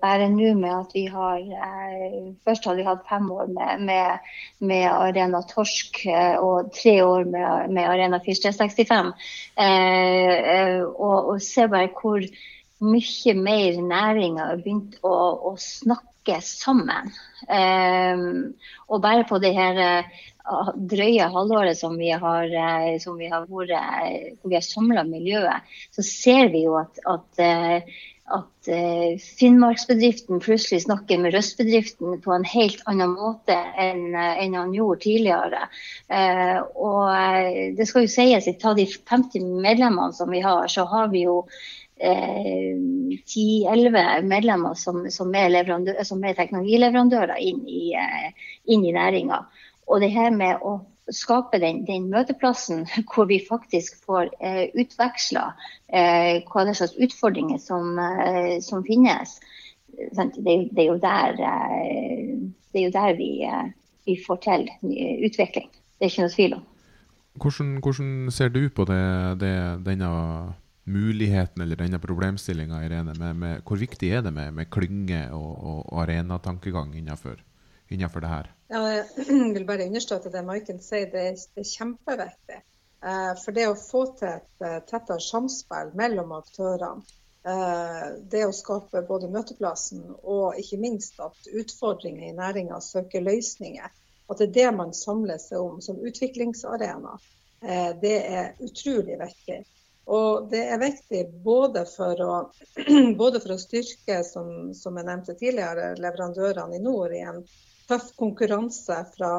bare 0.00 0.30
nå 0.32 0.54
med 0.56 0.72
at 0.72 0.94
vi 0.96 1.02
har 1.12 1.42
uh, 1.44 2.30
Først 2.46 2.64
hadde 2.64 2.80
vi 2.80 2.86
hatt 2.86 3.02
fem 3.10 3.26
år 3.34 3.50
med, 3.52 3.82
med, 3.90 4.30
med 4.64 4.86
Arena 4.88 5.42
Torsk 5.50 6.00
uh, 6.08 6.38
og 6.40 6.70
tre 6.76 6.96
år 7.04 7.28
med, 7.28 7.74
med 7.74 7.84
Arena 7.84 8.20
4365. 8.24 9.12
Uh, 9.58 10.86
og, 10.96 11.34
og 11.34 11.42
ser 11.44 11.68
bare 11.74 11.92
hvor 12.00 12.24
mye 12.84 13.34
mer 13.34 13.78
næringa 13.82 14.50
har 14.50 14.60
begynt 14.62 14.98
å, 15.02 15.14
å 15.50 15.54
snakke 15.58 16.38
sammen. 16.44 17.12
Um, 17.48 18.52
og 18.88 19.00
bare 19.02 19.24
på 19.28 19.40
det 19.42 19.54
her 19.56 19.80
drøye 20.90 21.30
halvåret 21.32 21.78
som 21.78 21.96
vi 21.98 22.12
har, 22.12 22.52
uh, 22.52 22.92
som 23.02 23.16
vi 23.18 23.30
har 23.32 23.48
vært, 23.48 23.72
eh, 23.78 24.36
hvor 24.38 24.52
vi 24.52 24.60
har 24.60 24.64
samla 24.64 25.08
miljøet, 25.08 25.74
så 25.96 26.04
ser 26.06 26.52
vi 26.54 26.62
jo 26.66 26.76
at, 26.80 27.00
at, 27.08 27.42
at 28.38 28.70
Finnmarksbedriften 29.24 30.42
plutselig 30.44 30.84
snakker 30.84 31.20
med 31.20 31.34
Røstbedriften 31.34 32.20
på 32.24 32.34
en 32.36 32.46
helt 32.46 32.82
annen 32.90 33.14
måte 33.16 33.56
enn, 33.80 34.12
enn 34.12 34.56
han 34.58 34.74
gjorde 34.76 35.00
tidligere. 35.06 35.62
Og 36.76 37.78
det 37.78 37.86
skal 37.88 38.04
jo 38.04 38.12
sies, 38.12 38.50
ta 38.60 38.74
de 38.76 38.84
50 38.84 39.48
medlemmene 39.64 40.12
som 40.12 40.28
vi 40.28 40.44
har, 40.44 40.68
så 40.68 40.84
har 40.92 41.08
vi 41.14 41.24
jo 41.24 41.38
10-11 41.98 44.22
medlemmer 44.30 44.74
som, 44.78 45.10
som, 45.10 45.34
er 45.34 45.50
som, 46.06 46.24
er 46.24 46.34
teknologileverandører 46.38 47.34
inn 47.42 47.64
i, 47.66 47.90
inn 48.70 48.86
i 48.86 48.94
næringa. 48.94 49.42
Og 49.88 50.00
det 50.04 50.12
her 50.14 50.30
med 50.30 50.62
å 50.62 50.78
skape 51.14 51.58
den, 51.58 51.84
den 51.86 52.08
møteplassen 52.12 52.86
hvor 53.12 53.28
vi 53.30 53.40
faktisk 53.48 53.98
får 54.04 54.30
eh, 54.40 54.68
utveksla 54.74 55.50
eh, 55.88 56.44
hva 56.48 56.66
slags 56.72 56.96
utfordringer 56.98 57.60
som, 57.62 57.98
eh, 57.98 58.58
som 58.64 58.84
finnes. 58.86 59.38
Det, 59.98 60.56
det, 60.76 60.84
er 60.84 61.00
der, 61.02 61.40
eh, 61.42 62.34
det 62.72 62.82
er 62.82 62.86
jo 62.86 62.94
der 62.94 63.16
vi, 63.18 63.30
eh, 63.48 63.70
vi, 64.06 64.18
får 64.26 64.42
til 64.44 64.68
utvikling. 65.26 65.70
Det 65.98 66.06
er 66.06 66.12
ikke 66.12 66.26
noe 66.26 66.36
tvil 66.36 66.58
om. 66.60 66.66
Hvordan, 67.38 67.76
hvordan 67.82 68.08
ser 68.34 68.50
du 68.50 68.64
på 68.74 68.84
det, 68.88 69.02
denne 69.86 70.08
muligheten 70.88 71.62
eller 71.62 71.78
denne 71.80 72.00
problemstillinga, 72.02 72.80
Irene? 72.86 73.14
Med, 73.18 73.36
med, 73.36 73.60
hvor 73.68 73.80
viktig 73.80 74.10
er 74.14 74.24
det 74.26 74.32
med, 74.34 74.54
med 74.56 74.70
klynge 74.72 75.26
og, 75.36 75.52
og 75.72 76.00
arenatankegang 76.04 76.94
innenfor, 76.98 77.40
innenfor 77.88 78.24
det 78.24 78.32
her? 78.32 78.50
Ja, 78.72 78.82
jeg 78.92 79.04
vil 79.54 79.68
bare 79.68 79.86
understøtte 79.88 80.32
det 80.32 80.44
Maiken 80.44 80.82
sier. 80.84 81.08
Det 81.12 81.28
er, 81.30 81.38
det 81.54 81.64
er 81.64 81.70
kjempeviktig. 81.76 82.60
Eh, 83.04 83.34
for 83.44 83.54
det 83.54 83.68
å 83.70 83.78
få 83.78 84.02
til 84.18 84.32
et 84.32 84.66
eh, 84.66 84.80
tettere 84.90 85.22
samspill 85.22 85.92
mellom 85.98 86.32
aktørene, 86.34 87.04
eh, 87.46 88.06
det 88.32 88.42
å 88.46 88.54
skape 88.54 89.04
både 89.06 89.30
møteplassen 89.30 90.02
og 90.18 90.58
ikke 90.58 90.80
minst 90.82 91.20
at 91.22 91.50
utfordringer 91.62 92.26
i 92.26 92.34
næringa 92.34 92.80
søker 92.82 93.22
løsninger, 93.22 93.94
at 94.28 94.40
det 94.42 94.48
er 94.48 94.56
det 94.56 94.70
man 94.76 94.90
samler 94.96 95.38
seg 95.40 95.62
om 95.62 95.78
som 95.84 96.00
utviklingsarena, 96.04 97.16
det 97.58 98.16
er 98.28 98.52
utrolig 98.62 99.16
viktig. 99.18 99.56
Og 100.08 100.48
det 100.48 100.62
er 100.72 100.80
viktig 100.80 101.22
både 101.44 101.84
for 101.90 102.20
å, 102.24 102.34
både 103.22 103.40
for 103.44 103.54
å 103.54 103.60
styrke, 103.60 104.22
som, 104.24 104.70
som 104.74 104.96
jeg 104.96 105.08
nevnte 105.08 105.36
tidligere, 105.36 105.90
leverandørene 106.00 106.78
i 106.78 106.84
nord 106.84 107.12
i 107.12 107.24
en 107.28 107.42
tøff 107.88 108.14
konkurranse 108.16 109.02
fra 109.16 109.32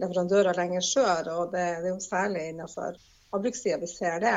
leverandører 0.00 0.56
lenger 0.60 0.84
sør. 0.84 1.30
og 1.36 1.54
Det, 1.54 1.64
det 1.80 1.88
er 1.88 1.94
jo 1.94 2.04
særlig 2.04 2.44
innenfor 2.50 2.98
havbrukssida 3.32 3.80
vi 3.80 3.88
ser 3.88 4.20
det. 4.24 4.36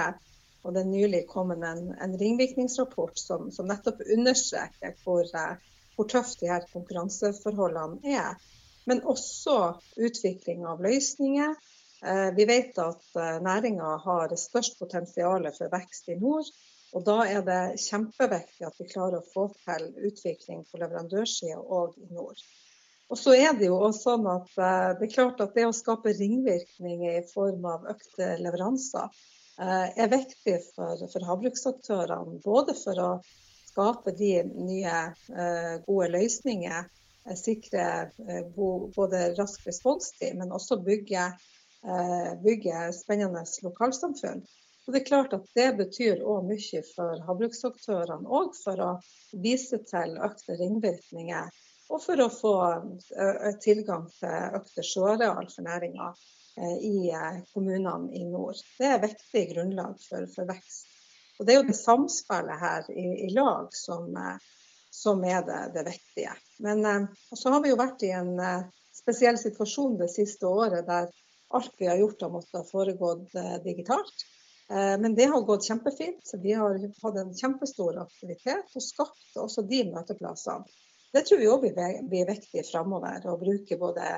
Og 0.63 0.73
Det 0.73 0.85
er 0.85 0.91
nylig 0.93 1.23
kommet 1.27 1.63
en, 1.67 1.91
en 1.99 2.17
ringvirkningsrapport 2.19 3.19
som, 3.19 3.49
som, 3.51 3.67
nettopp 3.67 3.99
understreker 4.15 4.95
hvor, 5.03 5.27
hvor 5.97 6.11
tøft 6.11 6.39
de 6.39 6.51
her 6.51 6.63
konkurranseforholdene 6.71 8.15
er. 8.15 8.39
Men 8.87 9.03
også 9.07 9.57
utvikling 9.99 10.63
av 10.67 10.83
løsninger. 10.83 11.55
Eh, 12.05 12.35
vi 12.35 12.45
vet 12.45 12.77
at 12.77 13.15
eh, 13.15 13.35
næringa 13.41 13.97
har 14.03 14.35
størst 14.35 14.79
potensial 14.79 15.45
for 15.55 15.71
vekst 15.71 16.09
i 16.11 16.17
nord. 16.19 16.49
Og 16.93 17.05
Da 17.07 17.23
er 17.25 17.45
det 17.47 17.79
kjempeviktig 17.81 18.65
at 18.67 18.75
vi 18.77 18.89
klarer 18.89 19.21
å 19.21 19.29
få 19.33 19.47
til 19.63 19.85
utvikling 20.09 20.65
på 20.67 20.81
leverandørsida 20.81 21.57
og 21.57 21.95
i 21.97 22.09
nord. 22.11 22.41
Og 23.09 23.17
så 23.17 23.33
er 23.37 23.55
det 23.57 23.69
jo 23.69 23.79
også 23.79 24.11
sånn 24.11 24.27
at 24.29 24.51
uh, 24.57 24.91
det 24.99 25.07
er 25.07 25.13
klart 25.13 25.41
at 25.41 25.55
det 25.55 25.65
å 25.67 25.73
skape 25.75 26.13
ringvirkninger 26.17 27.17
i 27.17 27.25
form 27.31 27.65
av 27.69 27.87
økte 27.95 28.35
leveranser 28.41 29.23
er 29.63 30.09
viktig 30.09 30.55
for, 30.73 31.01
for 31.11 31.25
havbruksaktørene. 31.29 32.39
Både 32.41 32.73
for 32.73 33.01
å 33.01 33.09
skape 33.69 34.15
de 34.17 34.31
nye 34.49 34.95
gode 35.85 36.07
løsninger, 36.15 36.87
sikre 37.37 37.85
både 38.55 39.27
rask 39.37 39.67
responstid, 39.69 40.33
men 40.39 40.55
også 40.57 40.79
bygge, 40.81 41.27
bygge 42.43 42.89
spennende 42.95 43.43
lokalsamfunn. 43.63 44.43
Og 44.85 44.93
det 44.93 44.99
er 45.01 45.07
klart 45.07 45.33
at 45.35 45.45
det 45.55 45.69
betyr 45.79 46.23
òg 46.27 46.47
mye 46.49 46.81
for 46.89 47.19
havbruksaktørene, 47.27 48.27
og 48.27 48.55
for 48.57 48.81
å 48.83 48.89
vise 49.43 49.79
til 49.87 50.17
økte 50.19 50.57
ringvirkninger 50.59 51.51
og 51.93 52.01
for 52.03 52.23
å 52.23 52.29
få 52.31 52.55
tilgang 53.63 54.07
til 54.17 54.57
økte 54.59 54.85
sjøareal 54.87 55.47
for 55.51 55.67
næringa 55.67 56.09
i 56.83 57.11
kommunene 57.53 58.11
i 58.17 58.23
nord. 58.29 58.59
Det 58.79 58.89
er 58.89 59.03
viktig 59.03 59.45
grunnlag 59.53 59.95
for, 60.03 60.27
for 60.35 60.49
vekst. 60.49 60.89
Og 61.39 61.45
Det 61.47 61.53
er 61.53 61.59
jo 61.59 61.69
det 61.69 61.79
samspillet 61.79 62.61
her 62.61 62.89
i, 62.93 63.07
i 63.27 63.29
lag 63.33 63.71
som, 63.75 64.11
som, 64.93 65.23
er 65.25 65.41
det, 65.47 65.61
det 65.77 65.85
viktige. 65.89 66.35
Men 66.63 67.07
så 67.33 67.55
har 67.55 67.63
vi 67.63 67.73
jo 67.73 67.79
vært 67.79 68.05
i 68.05 68.13
en 68.15 68.35
spesiell 68.93 69.39
situasjon 69.41 69.97
det 70.01 70.11
siste 70.13 70.47
året 70.47 70.85
der 70.87 71.09
alt 71.57 71.73
vi 71.79 71.89
har 71.89 71.99
gjort 72.01 72.21
har 72.25 72.31
måttet 72.33 72.71
foregått 72.71 73.35
digitalt. 73.63 74.25
Men 74.73 75.15
det 75.15 75.27
har 75.29 75.41
gått 75.45 75.67
kjempefint. 75.67 76.31
Vi 76.41 76.53
har 76.57 76.77
hatt 77.03 77.17
en 77.19 77.33
kjempestor 77.37 77.97
aktivitet 78.01 78.71
og 78.73 78.85
skapt 78.85 79.37
også 79.43 79.65
de 79.69 79.83
møteplassene. 79.91 80.65
Det 81.13 81.25
tror 81.27 81.41
vi 81.43 81.49
òg 81.51 81.65
blir 82.09 82.25
viktig 82.25 82.63
framover, 82.71 83.27
å 83.29 83.35
bruke 83.37 83.77
både 83.77 84.15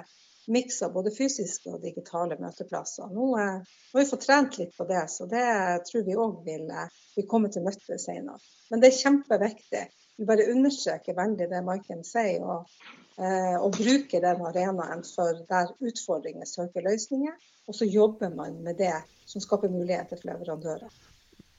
miks 0.48 0.82
av 0.86 0.94
både 0.94 1.12
fysiske 1.12 1.74
og 1.74 1.82
digitale 1.84 2.38
møteplasser. 2.40 3.10
Nå 3.12 3.32
har 3.36 3.66
vi 4.00 4.06
fått 4.08 4.28
trent 4.28 4.58
litt 4.62 4.76
på 4.78 4.88
det, 4.88 5.04
så 5.12 5.28
det 5.30 5.46
tror 5.90 6.06
vi 6.08 6.16
òg 6.16 6.38
vil, 6.46 6.70
vil, 7.18 7.28
komme 7.28 7.52
til 7.52 7.66
nytte 7.66 8.00
senere. 8.00 8.40
Men 8.72 8.84
det 8.84 8.92
er 8.92 9.02
kjempeviktig. 9.02 9.84
Vi 10.16 10.30
bare 10.30 10.48
understreker 10.54 11.18
veldig 11.18 11.50
det 11.52 11.66
Maiken 11.68 12.06
sier. 12.08 12.46
og 12.46 12.70
Eh, 12.96 13.05
og 13.16 13.70
bruker 13.78 14.20
den 14.20 14.42
arenaen 14.44 15.04
for 15.08 15.38
der 15.48 15.70
utfordringer 15.80 16.48
søker 16.50 16.84
løsninger. 16.84 17.38
Og 17.68 17.76
så 17.76 17.88
jobber 17.88 18.30
man 18.30 18.58
med 18.64 18.78
det 18.78 18.94
som 19.26 19.42
skaper 19.42 19.72
muligheter 19.72 20.20
for 20.20 20.30
leverandører. 20.30 20.92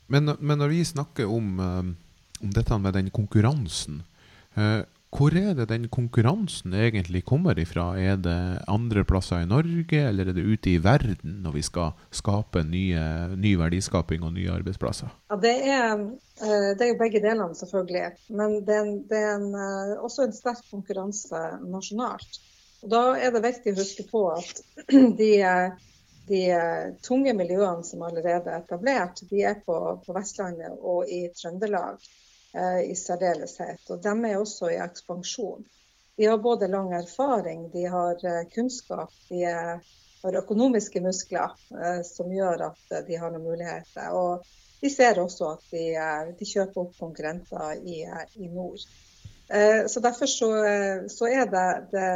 Men, 0.07 0.37
men 0.39 0.61
når 0.61 0.71
vi 0.71 0.83
snakker 0.87 1.31
om, 1.31 1.57
eh, 1.61 1.89
om, 2.43 2.53
dette 2.55 2.79
med 2.79 2.95
den 2.95 3.11
konkurransen, 3.11 4.03
eh, 4.55 4.83
hvor 5.15 5.33
er 5.39 5.55
det 5.55 5.69
den 5.71 5.87
konkurransen 5.89 6.75
egentlig 6.75 7.23
kommer 7.25 7.59
ifra? 7.59 7.93
Er 7.97 8.19
det 8.21 8.39
andre 8.69 9.05
plasser 9.07 9.45
i 9.45 9.49
Norge, 9.49 10.01
eller 10.03 10.29
er 10.29 10.37
det 10.37 10.45
ute 10.45 10.73
i 10.75 10.81
verden 10.83 11.39
når 11.45 11.55
vi 11.55 11.63
skal 11.65 11.95
skape 12.11 12.65
nye, 12.67 13.05
ny 13.39 13.55
verdiskaping 13.57 14.27
og 14.27 14.35
nye 14.35 14.51
arbeidsplasser? 14.53 15.13
Ja, 15.31 15.39
det 15.41 15.55
er, 15.63 16.03
eh, 16.43 16.69
det 16.75 16.85
er 16.85 16.93
jo 16.93 16.99
begge 17.01 17.23
delene, 17.23 17.55
selvfølgelig. 17.55 18.11
Men 18.29 18.59
det 18.67 18.77
er, 18.77 18.83
en, 18.83 19.01
det 19.09 19.23
er 19.23 19.33
en, 19.39 19.49
eh, 19.55 19.95
også 20.03 20.27
en 20.27 20.37
sterk 20.37 20.67
konkurranse 20.73 21.43
nasjonalt. 21.65 22.43
Og 22.83 22.93
da 22.93 23.03
er 23.17 23.33
det 23.33 23.47
viktig 23.47 23.73
å 23.73 23.81
huske 23.81 24.05
på 24.11 24.27
at 24.35 24.63
de, 25.23 25.33
de 26.29 26.43
tunge 27.07 27.33
miljøene 27.39 27.87
som 27.87 28.05
allerede 28.05 28.53
er 28.53 28.67
etablert, 28.67 29.25
de 29.31 29.49
er 29.49 29.63
på, 29.65 29.81
på 30.03 30.19
Vestlandet 30.19 30.77
og 30.83 31.09
i 31.09 31.29
Trøndelag. 31.39 32.03
Eh, 32.57 32.91
i 32.91 32.95
særdeleshet. 32.97 33.91
Og 33.93 33.99
de 34.03 34.13
er 34.25 34.39
også 34.41 34.71
i 34.73 34.79
ekspansjon. 34.81 35.65
De 36.17 36.25
har 36.25 36.39
både 36.41 36.71
lang 36.73 36.95
erfaring, 36.97 37.67
de 37.73 37.83
har 37.93 38.23
eh, 38.25 38.47
kunnskap, 38.55 39.13
de 39.29 39.43
har 40.23 40.39
økonomiske 40.41 41.03
muskler 41.05 41.53
eh, 41.77 42.01
som 42.09 42.33
gjør 42.33 42.65
at 42.71 42.95
de 43.09 43.19
har 43.21 43.35
noen 43.35 43.45
muligheter. 43.45 44.09
Og 44.17 44.47
de 44.81 44.93
ser 44.95 45.21
også 45.21 45.51
at 45.51 45.69
de, 45.75 45.85
de 46.39 46.49
kjøper 46.49 46.87
opp 46.87 46.97
konkurrenter 46.97 47.85
i, 47.85 48.01
i 48.41 48.49
nord. 48.49 48.81
Så 49.87 50.01
Derfor 50.03 50.27
så, 50.27 50.49
så 51.13 51.29
er 51.31 51.45
det, 51.47 51.67
det, 51.93 52.07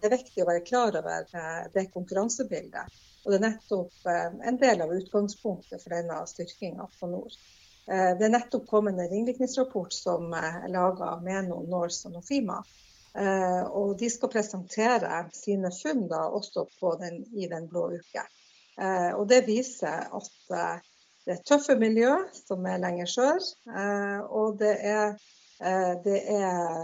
det, 0.00 0.08
er 0.08 0.16
viktig 0.16 0.42
å 0.42 0.48
være 0.48 0.64
klar 0.66 0.96
over 0.98 1.28
det 1.70 1.84
konkurransebildet. 1.94 2.96
Og 3.22 3.30
det 3.30 3.38
er 3.38 3.44
nettopp 3.44 4.10
en 4.10 4.58
del 4.58 4.82
av 4.82 4.96
utgangspunktet 4.96 5.78
for 5.78 5.94
denne 5.94 6.18
styrkinga 6.26 6.88
på 6.98 7.12
nord. 7.12 7.36
Eh, 7.88 8.12
det 8.18 8.26
er 8.26 8.34
nettopp 8.34 8.68
kommet 8.68 8.98
en 8.98 9.10
ringvirkningsrapport 9.10 9.94
som 9.94 10.34
er 10.36 10.68
laga 10.72 11.14
av 11.14 11.24
Meno, 11.24 11.62
Norse 11.70 12.08
og 12.08 12.18
Nofima. 12.18 12.60
Eh, 13.18 13.62
og 13.66 13.96
de 13.98 14.10
skal 14.12 14.30
presentere 14.30 15.24
sine 15.34 15.72
funn 15.74 16.06
da, 16.10 16.26
også 16.28 16.68
den, 17.00 17.24
i 17.34 17.48
Den 17.50 17.66
blå 17.70 17.88
uke. 17.96 18.26
Eh, 18.80 19.10
og 19.16 19.26
det 19.32 19.42
viser 19.48 20.06
at 20.06 20.30
det 21.26 21.34
er 21.34 21.42
tøffe 21.46 21.76
miljø 21.78 22.12
som 22.34 22.64
er 22.66 22.80
lenger 22.80 23.10
sør. 23.10 23.42
Og 24.30 24.56
det 24.58 24.72
er, 24.88 25.18
det, 25.60 26.16
er, 26.32 26.78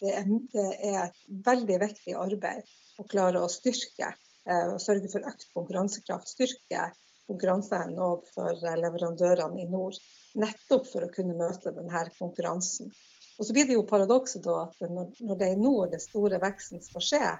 det, 0.00 0.06
er, 0.18 0.40
det 0.50 0.72
er, 0.90 1.04
et 1.04 1.20
veldig 1.46 1.76
viktig 1.84 2.16
arbeid 2.18 2.66
å 2.98 3.06
klare 3.06 3.44
å 3.44 3.52
styrke 3.52 4.10
og 4.46 4.80
sørge 4.82 5.12
for 5.12 5.30
økt 5.30 5.46
konkurransekraft. 5.54 6.32
Styrke 6.34 6.88
konkurranseevnen 7.26 8.00
òg 8.02 8.26
for 8.34 8.64
leverandørene 8.84 9.62
i 9.64 9.68
nord. 9.70 9.98
Nettopp 10.36 10.88
for 10.90 11.06
å 11.06 11.12
kunne 11.12 11.36
møte 11.38 11.72
denne 11.74 12.06
konkurransen. 12.18 12.92
Og 13.38 13.44
så 13.44 13.52
blir 13.52 13.68
det 13.68 13.76
jo 13.76 13.84
paradokset 13.88 14.44
da 14.44 14.62
at 14.64 14.80
når 14.88 15.36
det 15.36 15.48
er 15.48 15.56
i 15.56 15.60
nord 15.60 15.92
den 15.92 16.02
store 16.02 16.40
veksten 16.40 16.82
skal 16.84 17.04
skje, 17.04 17.30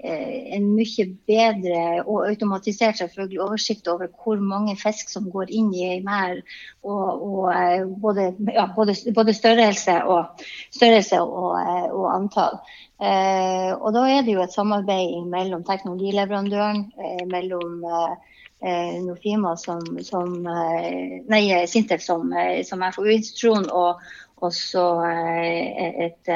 en 0.00 0.64
mye 0.72 1.04
bedre 1.28 2.00
og 2.06 2.28
automatisert 2.30 2.96
selvfølgelig 3.02 3.40
oversikt 3.44 3.88
over 3.92 4.06
hvor 4.22 4.38
mange 4.40 4.72
fisk 4.80 5.10
som 5.12 5.24
går 5.28 5.46
inn 5.52 5.68
i 5.76 5.84
ei 5.90 6.00
merd. 6.04 6.40
Og, 6.80 7.20
og 7.20 7.52
både, 8.00 8.32
ja, 8.54 8.64
både, 8.76 8.94
både, 9.14 9.32
størrelse 9.36 10.04
og, 10.08 10.24
størrelse 10.72 11.20
og, 11.20 11.60
og 11.92 12.14
antall. 12.14 12.56
Eh, 13.00 13.70
og 13.76 13.94
da 13.96 14.02
er 14.12 14.24
det 14.24 14.34
jo 14.34 14.42
et 14.44 14.52
samarbeid 14.52 15.24
mellom 15.32 15.62
teknologileverandøren, 15.64 16.82
eh, 17.00 17.22
mellom 17.28 17.84
eh, 17.84 18.40
eh, 18.64 19.02
Nofima 19.04 19.56
som, 19.56 19.80
som 20.04 20.46
eh, 20.46 21.20
Nei, 21.28 21.66
Sintef 21.66 22.02
som, 22.04 22.32
eh, 22.32 22.62
som 22.66 22.84
FoU-institusjon, 22.94 23.70
og 23.70 24.00
også 24.40 24.84
et, 25.04 26.28
et, 26.28 26.30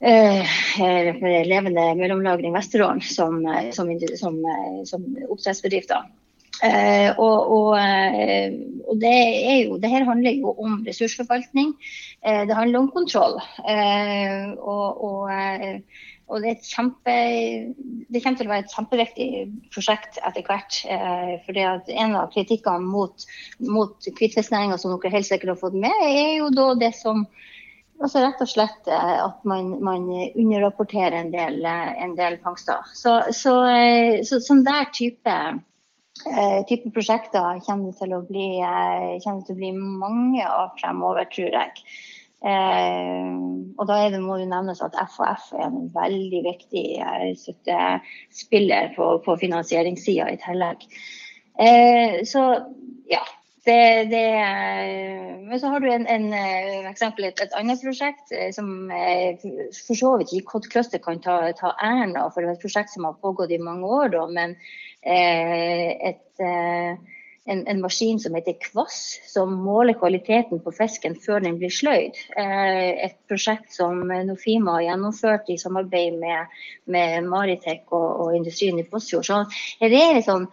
et 0.00 1.20
levende 1.50 1.84
mellomlagring 1.98 2.56
Vesterålen 2.56 3.04
som, 3.04 3.42
som, 3.76 3.92
som, 4.16 4.40
som 4.88 5.04
oppdrettsbedrifter. 5.28 6.08
Eh, 6.62 7.10
og, 7.18 7.38
og, 7.50 7.68
og, 8.88 8.96
det, 9.02 9.14
jo, 9.66 9.78
det 9.82 9.90
her 9.90 10.04
handler 10.06 10.36
jo 10.38 10.52
om 10.62 10.84
ressursforvaltning. 10.86 11.72
Eh, 12.22 12.44
det 12.46 12.54
handler 12.54 12.84
om 12.84 12.90
kontroll. 12.94 13.40
Og, 14.58 15.04
og 15.04 15.30
og 16.30 16.44
det, 16.44 16.54
kjempe, 16.64 17.14
det, 18.08 18.20
kommer 18.22 18.38
til 18.38 18.48
å 18.48 18.52
være 18.52 18.64
et 18.64 18.74
kjempeviktig 18.74 19.30
prosjekt 19.74 20.20
etter 20.22 20.46
hvert. 20.46 20.82
Eh, 20.86 21.64
at 21.66 21.90
En 21.92 22.14
av 22.16 22.30
kritikkene 22.32 22.86
mot, 22.86 23.26
mot 23.60 24.10
hvitfisknæringa 24.20 24.78
som 24.80 24.94
dere 24.94 25.16
helt 25.16 25.28
sikkert 25.28 25.54
har 25.56 25.62
fått 25.64 25.76
med, 25.76 26.06
er 26.06 26.38
jo 26.38 26.52
da 26.54 26.70
det 26.78 26.94
som 26.96 27.26
altså 28.02 28.22
rett 28.22 28.40
og 28.42 28.50
slett 28.50 28.88
eh, 28.90 29.18
at 29.24 29.42
man, 29.48 29.76
man 29.84 30.06
underrapporterer 30.10 31.18
en 31.18 31.32
del, 31.34 31.60
eh, 31.64 31.90
en 32.04 32.16
del 32.18 32.38
fangster. 32.44 32.82
Så, 32.98 33.18
så, 33.36 33.56
eh, 33.70 34.22
så, 34.26 34.40
sånn 34.42 34.64
der 34.66 34.88
type, 34.94 35.36
type 36.68 36.90
prosjekter 36.94 37.62
kommer 37.66 37.90
det 37.90 37.98
til 37.98 38.12
å 38.14 38.20
bli, 38.26 38.48
til 39.24 39.54
å 39.54 39.56
bli 39.58 39.70
mange 39.74 40.44
av 40.46 40.74
fremover, 40.78 41.26
tror 41.32 41.56
jeg. 41.56 41.86
Eh, 42.42 43.34
og 43.78 43.86
da 43.86 43.98
det, 44.10 44.20
må 44.22 44.36
det 44.40 44.48
nevnes 44.50 44.82
at 44.82 44.96
FHF 44.98 45.52
er 45.54 45.68
en 45.68 45.90
veldig 45.94 46.40
viktig 46.46 46.86
eh, 46.98 47.28
støttespiller 47.38 48.90
på, 48.96 49.12
på 49.24 49.36
finansieringssida 49.44 50.26
i 50.32 50.40
tillegg. 50.42 50.88
Eh, 51.60 52.18
så 52.28 52.48
ja. 53.10 53.22
Det, 53.62 54.10
det, 54.10 54.22
men 55.46 55.60
så 55.62 55.68
har 55.70 55.78
du 55.78 55.84
en, 55.86 56.02
en, 56.10 56.24
en 56.34 56.86
eksempel, 56.90 57.28
et, 57.28 57.38
et, 57.44 57.52
annet 57.54 57.78
prosjekt 57.78 58.32
eh, 58.34 58.48
som 58.50 58.90
for 58.90 59.94
så 60.00 60.10
vidt 60.18 60.32
ikke 60.34 60.48
Cod 60.48 60.66
Cluster 60.72 60.98
kan 60.98 61.22
ta, 61.22 61.36
ta 61.54 61.70
æren 61.78 62.16
av, 62.18 62.32
for 62.34 62.42
det 62.42 62.50
er 62.50 62.56
et 62.58 62.64
prosjekt 62.64 62.90
som 62.90 63.06
har 63.06 63.20
pågått 63.22 63.54
i 63.54 63.60
mange 63.62 63.86
år. 63.86 64.10
Da, 64.16 64.24
men 64.34 64.56
eh, 65.06 65.94
et 66.10 66.42
en, 67.44 67.66
en, 67.66 67.80
maskin 67.80 68.20
som 68.20 68.34
heter 68.34 68.54
Kvass, 68.60 69.18
som 69.26 69.54
måler 69.64 69.96
kvaliteten 69.98 70.60
på 70.62 70.72
fisken 70.76 71.16
før 71.18 71.42
den 71.42 71.58
blir 71.58 71.72
sløyd. 71.74 72.18
Eh, 72.38 73.06
et 73.08 73.16
prosjekt 73.30 73.74
som 73.74 74.04
Nofima 74.28 74.76
har 74.76 74.86
gjennomført 74.86 75.50
i 75.50 75.58
samarbeid 75.58 76.20
med, 76.22 76.52
med 76.86 77.26
Maritek 77.26 77.90
og, 77.90 78.06
og, 78.22 78.36
industrien 78.38 78.78
i 78.78 78.86
Fossfjord. 78.86 79.26
Så 79.26 79.40
det 79.82 80.04
er 80.04 80.22
sånn, 80.22 80.46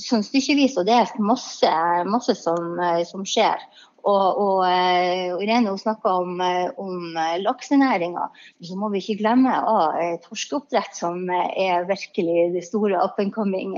sånn 0.00 0.26
stykkevis 0.26 0.74
og 0.82 0.90
delt 0.90 1.22
masse, 1.22 1.70
masse 2.10 2.34
som, 2.40 2.74
eh, 2.80 3.04
som 3.06 3.22
skjer. 3.28 3.62
Og, 4.02 4.38
og, 4.42 4.64
eh, 4.66 5.28
og 5.30 5.44
Irene 5.44 5.76
snakka 5.78 6.16
om, 6.24 6.40
om 6.82 7.20
laksenæringa. 7.44 8.24
Så 8.66 8.74
må 8.74 8.88
vi 8.90 8.98
ikke 8.98 9.20
glemme 9.20 9.52
ah, 9.54 9.94
torskeoppdrett, 10.24 10.90
som 10.98 11.30
er 11.30 11.86
virkelig 11.86 12.48
det 12.56 12.64
store 12.66 12.98
up 12.98 13.22
and 13.22 13.30
coming. 13.30 13.76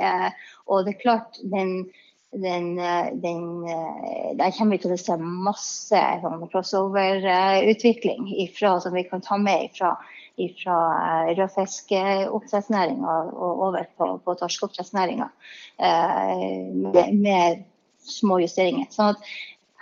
Og 0.64 0.86
det 0.86 0.94
er 0.94 1.02
klart, 1.02 1.42
den, 1.52 1.90
den, 2.34 2.78
eh, 2.78 3.06
den, 3.12 3.64
eh, 3.68 4.36
der 4.36 4.50
kommer 4.50 4.76
vi 4.76 4.82
til 4.82 4.94
å 4.94 4.98
se 4.98 5.16
masse 5.18 6.00
sånn 6.22 6.44
crossover-utvikling 6.50 8.26
som 8.58 8.94
vi 8.94 9.04
kan 9.08 9.22
ta 9.22 9.38
med 9.38 9.70
fra, 9.76 9.94
fra 10.62 10.78
eh, 10.98 11.34
rødfiskeoppdrettsnæringa 11.38 13.16
og 13.32 13.62
over 13.68 13.86
på, 13.96 14.10
på 14.24 14.36
torskeoppdrettsnæringa 14.40 15.28
med, 15.78 17.14
med, 17.14 17.64
små 18.04 18.36
justeringer. 18.42 18.90
Sånn 18.92 19.14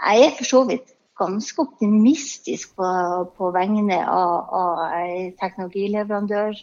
jeg 0.03 0.27
er 0.27 0.37
for 0.37 0.47
så 0.47 0.61
vidt 0.69 0.93
ganske 1.19 1.59
optimistisk 1.63 2.77
på, 2.79 2.87
på 3.35 3.51
vegne 3.55 3.99
av, 4.07 4.53
av 4.55 5.01
teknologileverandør 5.41 6.61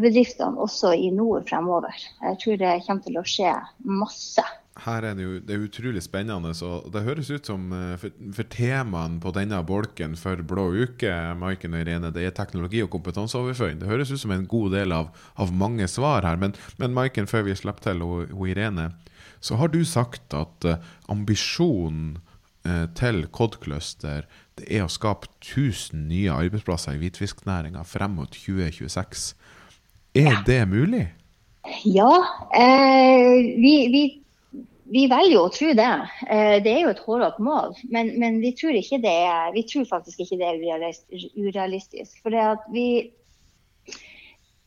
bedriftene 0.00 0.60
også 0.60 0.92
i 0.96 1.08
nord 1.12 1.48
fremover. 1.48 1.96
Jeg 2.20 2.38
tror 2.42 2.60
det 2.60 2.74
kommer 2.84 3.06
til 3.06 3.18
å 3.20 3.24
skje 3.28 3.54
masse 3.84 4.44
her 4.82 5.04
er 5.06 5.14
det 5.14 5.22
jo 5.22 5.36
det 5.38 5.54
er 5.54 5.64
utrolig 5.68 6.02
spennende. 6.02 6.50
og 6.66 6.90
Det 6.92 7.04
høres 7.06 7.30
ut 7.30 7.46
som 7.46 7.70
eh, 7.72 7.94
for, 8.00 8.14
for 8.34 8.50
temaene 8.50 9.20
på 9.22 9.30
denne 9.36 9.60
bolken 9.66 10.16
for 10.18 10.42
Blå 10.42 10.66
uke 10.74 11.12
Maiken 11.38 11.76
og 11.76 11.84
Irene, 11.84 12.10
det 12.14 12.26
er 12.26 12.34
teknologi 12.34 12.82
og 12.82 12.90
kompetanseoverføring. 12.90 13.78
Det 13.80 13.90
høres 13.90 14.10
ut 14.10 14.20
som 14.24 14.34
en 14.34 14.46
god 14.50 14.74
del 14.74 14.94
av, 14.96 15.12
av 15.38 15.54
mange 15.54 15.86
svar 15.90 16.26
her. 16.26 16.40
Men, 16.40 16.56
men 16.82 16.96
Maiken, 16.96 17.30
før 17.30 17.46
vi 17.46 17.56
slipper 17.58 17.90
til 17.90 18.02
og, 18.02 18.34
og 18.34 18.46
Irene, 18.50 18.90
så 19.44 19.60
har 19.60 19.70
du 19.70 19.82
sagt 19.84 20.34
at 20.34 20.64
uh, 20.64 20.80
ambisjonen 21.12 22.16
uh, 22.64 22.86
til 22.96 23.26
Cod 23.28 23.60
Cluster 23.62 24.24
det 24.58 24.68
er 24.70 24.86
å 24.86 24.92
skape 24.92 25.28
1000 25.42 26.06
nye 26.08 26.32
arbeidsplasser 26.32 26.96
i 26.96 27.02
hvitfisknæringa 27.02 27.82
frem 27.86 28.14
mot 28.16 28.30
2026. 28.32 29.34
Er 30.14 30.38
det 30.46 30.60
mulig? 30.70 31.08
Ja, 31.88 32.12
eh, 32.54 33.56
vi, 33.58 33.74
vi 33.90 34.02
vi 34.94 35.08
velger 35.10 35.40
å 35.40 35.50
tro 35.50 35.72
det. 35.74 35.90
Eh, 36.30 36.56
det 36.62 36.70
er 36.70 36.84
jo 36.84 36.92
et 36.94 37.02
hårete 37.02 37.42
mål, 37.42 37.74
men, 37.90 38.14
men, 38.22 38.38
vi, 38.42 38.54
tror 38.54 38.76
er, 38.78 39.52
vi 39.56 39.66
tror 39.66 39.88
faktisk 39.90 40.22
ikke 40.22 40.38
det 40.38 40.50
er 40.52 40.62
urealistisk. 41.34 42.20
For 42.22 42.36
vi, 42.70 42.86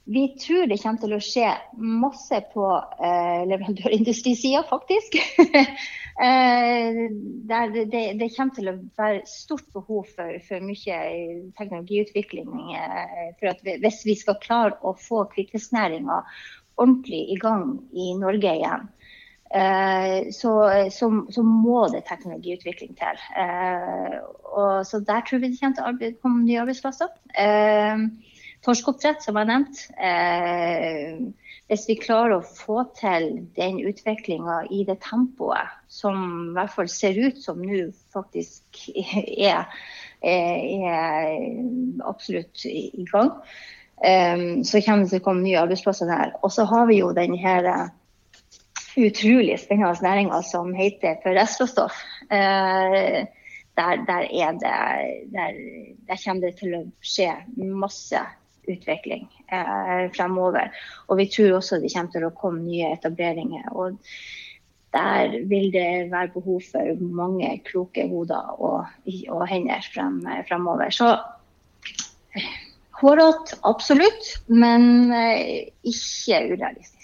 vi 0.10 0.26
tror 0.40 0.68
det 0.68 0.80
kommer 0.82 1.00
til 1.04 1.16
å 1.16 1.22
skje 1.24 1.54
masse 1.80 2.42
på 2.54 2.66
eh, 2.76 3.48
leverandørindustrisida, 3.54 4.66
faktisk. 4.68 5.16
eh, 6.28 7.02
det, 7.48 7.64
det, 7.78 8.04
det, 8.20 8.30
kommer 8.36 8.60
til 8.60 8.72
å 8.74 8.78
være 9.00 9.24
stort 9.32 9.68
behov 9.76 10.12
for, 10.12 10.38
for 10.48 10.64
mye 10.64 11.02
teknologiutvikling. 11.60 12.52
Eh, 12.76 13.34
for 13.40 13.52
at 13.52 13.64
vi, 13.64 13.80
hvis 13.84 14.04
vi 14.08 14.20
skal 14.20 14.40
klare 14.44 14.76
å 14.84 14.96
få 15.08 15.24
hvitfisknæringa 15.36 16.24
ordentlig 16.78 17.24
i 17.34 17.40
gang 17.42 17.78
i 17.92 18.12
Norge 18.20 18.54
igjen, 18.60 18.88
så, 19.48 20.54
så, 20.92 21.08
så, 21.32 21.42
må 21.44 21.88
det 21.94 22.04
teknologiutvikling 22.08 22.98
til. 23.00 23.22
Eh, 23.40 24.18
og, 24.44 24.86
så 24.86 25.00
der 25.00 25.22
tror 25.28 25.40
vi 25.40 25.52
det 25.54 25.60
kommer 25.62 26.00
til 26.00 26.16
å 26.16 26.22
komme 26.22 26.44
nye 26.44 26.64
arbeidsplasser. 26.66 27.14
Eh, 27.32 28.04
Torskeoppdrett, 28.66 29.22
som 29.24 29.38
jeg 29.38 29.48
nevnte. 29.48 29.86
Hvis 31.68 31.86
vi 31.88 31.96
klarer 32.00 32.38
å 32.38 32.48
få 32.48 32.82
til 32.98 33.28
den 33.56 33.80
utviklinga 33.86 34.64
i 34.74 34.82
det 34.88 34.98
tempoet 35.04 35.72
som 35.92 36.18
i 36.50 36.54
hvert 36.56 36.74
fall 36.74 36.90
ser 36.92 37.20
ut 37.20 37.40
som 37.44 37.62
nå 37.62 37.86
faktisk 38.16 38.90
er, 39.52 39.68
er 40.24 41.38
absolutt 42.08 42.66
i 42.68 43.06
gang, 43.12 43.32
så 43.98 44.82
kommer 44.84 45.06
det 45.06 45.12
til 45.14 45.22
å 45.22 45.26
komme 45.30 45.46
nye 45.46 45.62
arbeidsplasser 45.62 46.10
der. 46.10 46.34
Og 46.42 46.56
så 46.56 46.66
har 46.72 46.90
vi 46.90 47.00
jo 47.02 47.14
den 47.16 47.38
her 47.40 47.92
utrolig 48.98 49.60
spennende 49.62 50.04
næringer 50.04 50.42
som 50.46 50.74
heter 50.74 51.20
for 51.24 51.38
restråstoff. 51.38 52.02
Eh, 52.32 53.26
der, 53.78 54.02
der, 54.08 54.26
er 54.26 54.52
det, 54.58 54.74
der, 55.34 55.54
der, 56.08 56.22
kommer 56.26 56.48
det 56.48 56.56
til 56.58 56.74
å 56.74 56.82
skje 57.06 57.30
masse 57.58 58.24
utvikling 58.68 59.28
eh, 59.54 60.10
fremover. 60.18 60.74
Og 61.08 61.22
vi 61.22 61.30
tror 61.30 61.60
også 61.60 61.80
det 61.84 61.94
kommer 61.94 62.16
til 62.16 62.28
å 62.28 62.36
komme 62.36 62.66
nye 62.66 62.92
etableringer. 62.98 63.70
og 63.72 64.02
der 64.94 65.44
vil 65.46 65.74
det 65.74 66.12
være 66.12 66.32
behov 66.34 66.62
for 66.72 67.02
mange 67.02 67.50
kloke 67.66 68.08
hoder 68.08 68.56
og, 68.58 68.86
og 69.30 69.48
hender 69.48 69.84
frem, 69.94 70.22
fremover. 70.48 70.90
Så 70.90 71.12
hårete, 73.02 73.60
absolutt, 73.68 74.32
men 74.48 75.12
eh, 75.14 75.68
ikke 75.86 76.40
urealistisk. 76.54 76.97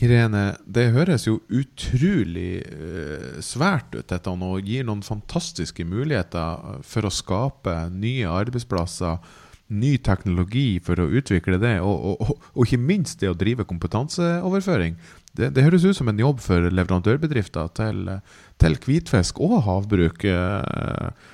Irene, 0.00 0.54
det 0.64 0.86
høres 0.94 1.26
jo 1.26 1.36
utrolig 1.52 2.62
uh, 2.64 3.40
svært 3.44 3.92
ut, 3.92 4.06
dette, 4.08 4.32
og 4.32 4.68
gir 4.68 4.86
noen 4.88 5.02
fantastiske 5.04 5.84
muligheter 5.84 6.80
for 6.86 7.04
å 7.04 7.12
skape 7.12 7.74
nye 7.92 8.30
arbeidsplasser, 8.30 9.20
ny 9.72 9.96
teknologi 10.04 10.80
for 10.84 11.00
å 11.00 11.10
utvikle 11.12 11.58
det, 11.60 11.78
og, 11.84 11.92
og, 11.92 12.24
og, 12.24 12.48
og 12.52 12.66
ikke 12.66 12.80
minst 12.80 13.20
det 13.20 13.30
å 13.32 13.36
drive 13.38 13.68
kompetanseoverføring. 13.68 14.96
Det, 15.32 15.52
det, 15.56 15.64
høres 15.64 15.84
ut 15.84 15.96
som 15.96 16.10
en 16.12 16.20
jobb 16.20 16.42
for 16.44 16.68
leverandørbedrifter 16.72 17.70
til, 17.76 18.02
til 18.60 18.76
hvitfisk 18.84 19.40
og 19.40 19.62
havbruk. 19.64 20.26
Eh, 20.28 21.30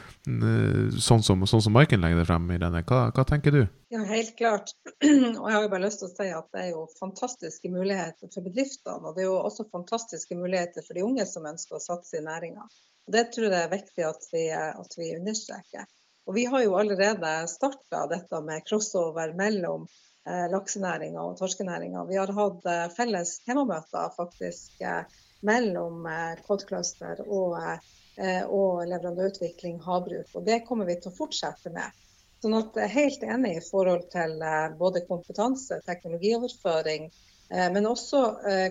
sånn 1.03 1.23
som, 1.25 1.43
sånn 1.49 1.63
som 1.65 1.75
Maiken 1.77 2.03
legger 2.03 2.21
det 2.21 2.27
frem 2.29 2.47
i 2.53 2.59
denne. 2.61 2.83
Hva, 2.87 3.09
hva, 3.15 3.25
tenker 3.29 3.55
du? 3.55 3.61
Ja, 3.93 4.03
Helt 4.09 4.35
klart. 4.39 4.73
Og 5.41 5.47
jeg 5.47 5.55
har 5.55 5.65
jo 5.65 5.71
bare 5.73 5.85
lyst 5.85 6.03
til 6.03 6.09
å 6.09 6.15
si 6.15 6.29
at 6.35 6.49
det 6.55 6.65
er 6.65 6.71
jo 6.73 6.85
fantastiske 6.99 7.71
muligheter 7.73 8.33
for 8.35 8.47
bedriftene. 8.47 9.01
Og 9.03 9.17
det 9.17 9.25
er 9.25 9.29
jo 9.31 9.39
også 9.41 9.69
fantastiske 9.73 10.39
muligheter 10.39 10.85
for 10.87 10.99
de 10.99 11.05
unge 11.07 11.27
som 11.29 11.49
ønsker 11.49 11.79
å 11.79 11.85
satse 11.85 12.21
i 12.21 12.25
næringa. 12.27 12.67
Det 13.09 13.25
tror 13.35 13.49
jeg 13.49 13.63
er 13.63 13.73
viktig 13.73 14.05
at 14.09 14.29
vi, 14.35 14.45
at 14.53 14.99
vi 15.01 15.13
understreker. 15.17 15.87
Og 16.29 16.37
vi 16.37 16.45
har 16.53 16.65
jo 16.67 16.77
allerede 16.77 17.37
starta 17.49 18.05
dette 18.11 18.43
med 18.45 18.67
crossover 18.69 19.33
mellom 19.39 19.87
eh, 20.29 20.45
laksenæringa 20.53 21.25
og 21.25 21.39
torskenæringa. 21.41 22.05
Vi 22.11 22.19
har 22.21 22.35
hatt 22.37 22.69
eh, 22.69 22.85
felles 22.93 23.39
temamøter 23.49 24.13
faktisk 24.19 24.85
eh, 24.85 25.23
mellom 25.49 26.05
eh, 26.05 26.43
Cod 26.45 26.67
Cluster 26.69 27.25
og 27.25 27.57
eh, 27.63 27.79
Eh, 27.81 28.08
og 28.49 28.83
leverandørutvikling 28.91 29.77
havbruk. 29.85 30.33
Og 30.35 30.47
det 30.47 30.65
kommer 30.67 30.89
vi 30.89 30.97
til 30.99 31.13
å 31.13 31.19
fortsette 31.21 31.71
med. 31.71 31.95
Sånn 32.39 32.55
at 32.55 32.77
jeg 32.79 32.87
er 32.87 32.93
helt 32.95 33.25
enig 33.27 33.57
i 33.57 33.63
forhold 33.67 34.05
til 34.13 34.37
eh, 34.47 34.67
både 34.79 35.03
kompetanse, 35.09 35.81
teknologioverføring, 35.87 37.09
eh, 37.51 37.71
men 37.75 37.89
også 37.91 38.21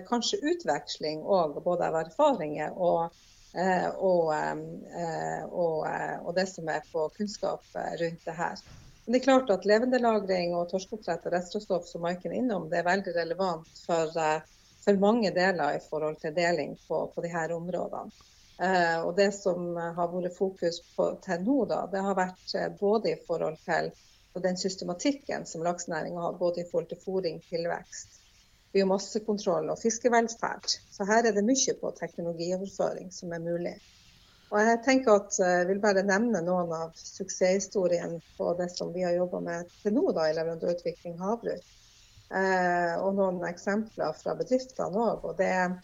kanskje 0.07 0.39
utveksling 0.53 1.25
og 1.25 1.57
både 1.65 1.89
av 1.89 1.97
erfaringer 2.05 2.77
og, 2.77 3.17
og, 3.57 4.31
og, 5.49 5.77
og, 5.87 6.31
det 6.37 6.45
som 6.51 6.69
er 6.69 6.83
på 6.91 7.07
kunnskap 7.15 7.63
rundt 7.73 8.27
det 8.27 8.35
her. 8.37 8.61
Men 9.03 9.15
det 9.15 9.19
er 9.19 9.25
klart 9.25 9.51
at 9.55 9.65
Levendelagring 9.65 10.53
og 10.55 10.69
torskeoppdrett 10.71 11.25
og 11.25 11.33
restråstoff 11.33 11.87
som 11.89 12.03
Maiken 12.05 12.35
er 12.35 12.39
innom, 12.43 12.67
det 12.69 12.81
er 12.81 12.87
veldig 12.87 13.15
relevant 13.17 13.81
for, 13.87 14.13
for 14.83 15.01
mange 15.01 15.31
deler 15.35 15.79
i 15.79 15.83
forhold 15.89 16.19
til 16.21 16.35
deling 16.37 16.75
på, 16.87 17.01
på 17.15 17.25
her 17.33 17.55
områdene. 17.55 18.13
Eh, 18.57 18.99
og 19.05 19.15
det 19.15 19.31
som 19.37 19.75
har 19.77 20.11
vært 20.13 20.33
fokus 20.37 20.81
på 20.95 21.11
til 21.25 21.43
nå, 21.45 21.57
da, 21.69 21.83
det 21.91 22.01
har 22.01 22.17
vært 22.17 22.55
eh, 22.57 22.69
både 22.79 23.13
i 23.13 23.19
forhold 23.27 23.59
til 23.65 23.91
den 24.41 24.57
systematikken 24.57 25.45
som 25.45 25.63
laksenæringa 25.65 26.21
har, 26.21 26.39
både 26.39 26.61
i 26.61 26.69
forhold 26.71 26.89
til 26.89 27.01
fôring, 27.01 27.37
tilvekst, 27.49 28.19
biomassekontroll 28.73 29.69
og 29.73 29.79
fiskevelferd. 29.81 30.73
Så 30.93 31.05
her 31.09 31.25
er 31.25 31.37
det 31.37 31.45
mye 31.45 31.77
på 31.81 31.93
teknologioverføring 31.99 33.13
som 33.13 33.33
er 33.33 33.45
mulig. 33.45 33.77
Og 34.49 34.61
jeg 34.63 34.79
tenker 34.85 35.19
at 35.19 35.39
eh, 35.43 35.55
jeg 35.61 35.69
vil 35.71 35.81
bare 35.83 36.05
nevne 36.07 36.41
noen 36.45 36.71
av 36.73 36.93
suksesshistoriene 36.97 38.21
på 38.37 38.53
det 38.59 38.69
som 38.73 38.93
vi 38.95 39.03
har 39.05 39.17
jobba 39.17 39.41
med 39.43 39.73
til 39.81 39.97
nå 39.97 40.05
da, 40.15 40.29
i 40.29 40.37
leverandørutvikling 40.37 41.17
havbruk. 41.21 41.73
Eh, 42.27 42.93
og 42.99 43.13
noen 43.15 43.43
eksempler 43.47 44.15
fra 44.17 44.35
bedriftene 44.39 45.03
òg. 45.03 45.27
Og 45.27 45.37
det 45.39 45.51
er 45.51 45.75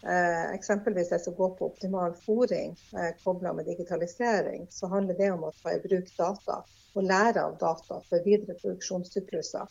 Eh, 0.00 0.54
eksempelvis 0.54 1.10
hvis 1.12 1.28
jeg 1.28 1.36
går 1.36 1.50
på 1.58 1.68
optimal 1.68 2.14
fòring 2.24 2.72
eh, 2.96 3.10
kobla 3.24 3.52
med 3.52 3.68
digitalisering, 3.68 4.66
så 4.70 4.88
handler 4.88 5.18
det 5.18 5.30
om 5.34 5.44
å 5.44 5.52
ta 5.62 5.74
i 5.74 5.82
bruk 5.82 6.08
data 6.16 6.62
og 6.94 7.06
lære 7.06 7.42
av 7.44 7.58
data 7.60 8.00
for 8.08 8.24
videre 8.24 8.56
produksjonssykluser. 8.62 9.68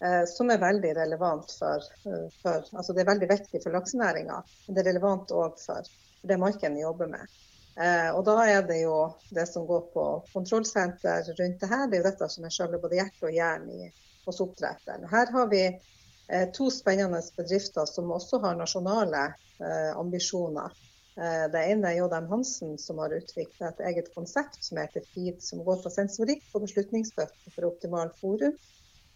Eh, 0.00 0.24
som 0.28 0.50
er 0.52 0.60
veldig 0.60 0.94
relevant 0.96 1.52
for, 1.58 1.84
eh, 2.08 2.26
for, 2.42 2.64
altså 2.72 2.92
Det 2.92 3.04
er 3.04 3.12
veldig 3.12 3.28
viktig 3.30 3.62
for 3.62 3.76
laksenæringa, 3.76 4.42
men 4.66 4.74
det 4.74 4.82
er 4.82 4.92
relevant 4.92 5.32
òg 5.32 5.60
for 5.60 5.92
for 6.26 6.32
det 6.32 6.38
markedet 6.38 6.80
jobber 6.80 7.06
med. 7.06 7.34
Eh, 7.76 8.10
og 8.16 8.24
da 8.24 8.36
er 8.48 8.62
det 8.66 8.80
jo 8.80 8.96
det 9.36 9.46
som 9.48 9.66
går 9.68 9.82
på 9.92 10.04
kontrollsenter 10.32 11.28
rundt 11.38 11.60
det 11.60 11.68
her, 11.68 11.86
det 11.86 11.98
er 11.98 12.02
jo 12.02 12.08
dette 12.10 12.28
som 12.32 12.46
er 12.48 12.54
selve 12.54 12.80
både 12.82 12.96
hjerte 12.98 13.28
og 13.28 13.36
hjerne 13.36 13.90
hos 14.24 14.40
oppdretteren. 14.40 15.04
Her 15.10 15.30
har 15.34 15.50
vi 15.52 15.62
eh, 15.68 16.46
to 16.56 16.70
spennende 16.72 17.20
bedrifter 17.36 17.86
som 17.86 18.10
også 18.16 18.40
har 18.42 18.56
nasjonale 18.56 19.26
ambisjoner. 19.96 20.74
Eh, 21.16 21.44
det 21.52 21.62
ene 21.72 21.90
er 21.90 21.96
J.M. 21.96 22.26
Hansen, 22.28 22.74
som 22.78 22.98
har 23.00 23.14
utviklet 23.16 23.70
et 23.70 23.84
eget 23.90 24.08
konsept 24.12 24.58
som 24.64 24.80
heter 24.82 25.04
FEED, 25.14 25.38
som 25.40 25.62
går 25.64 25.78
på 25.80 25.92
sensorikk 25.92 26.44
og 26.52 26.66
beslutningsstøtte 26.66 27.52
for 27.54 27.68
optimal 27.70 28.12
forum. 28.20 28.56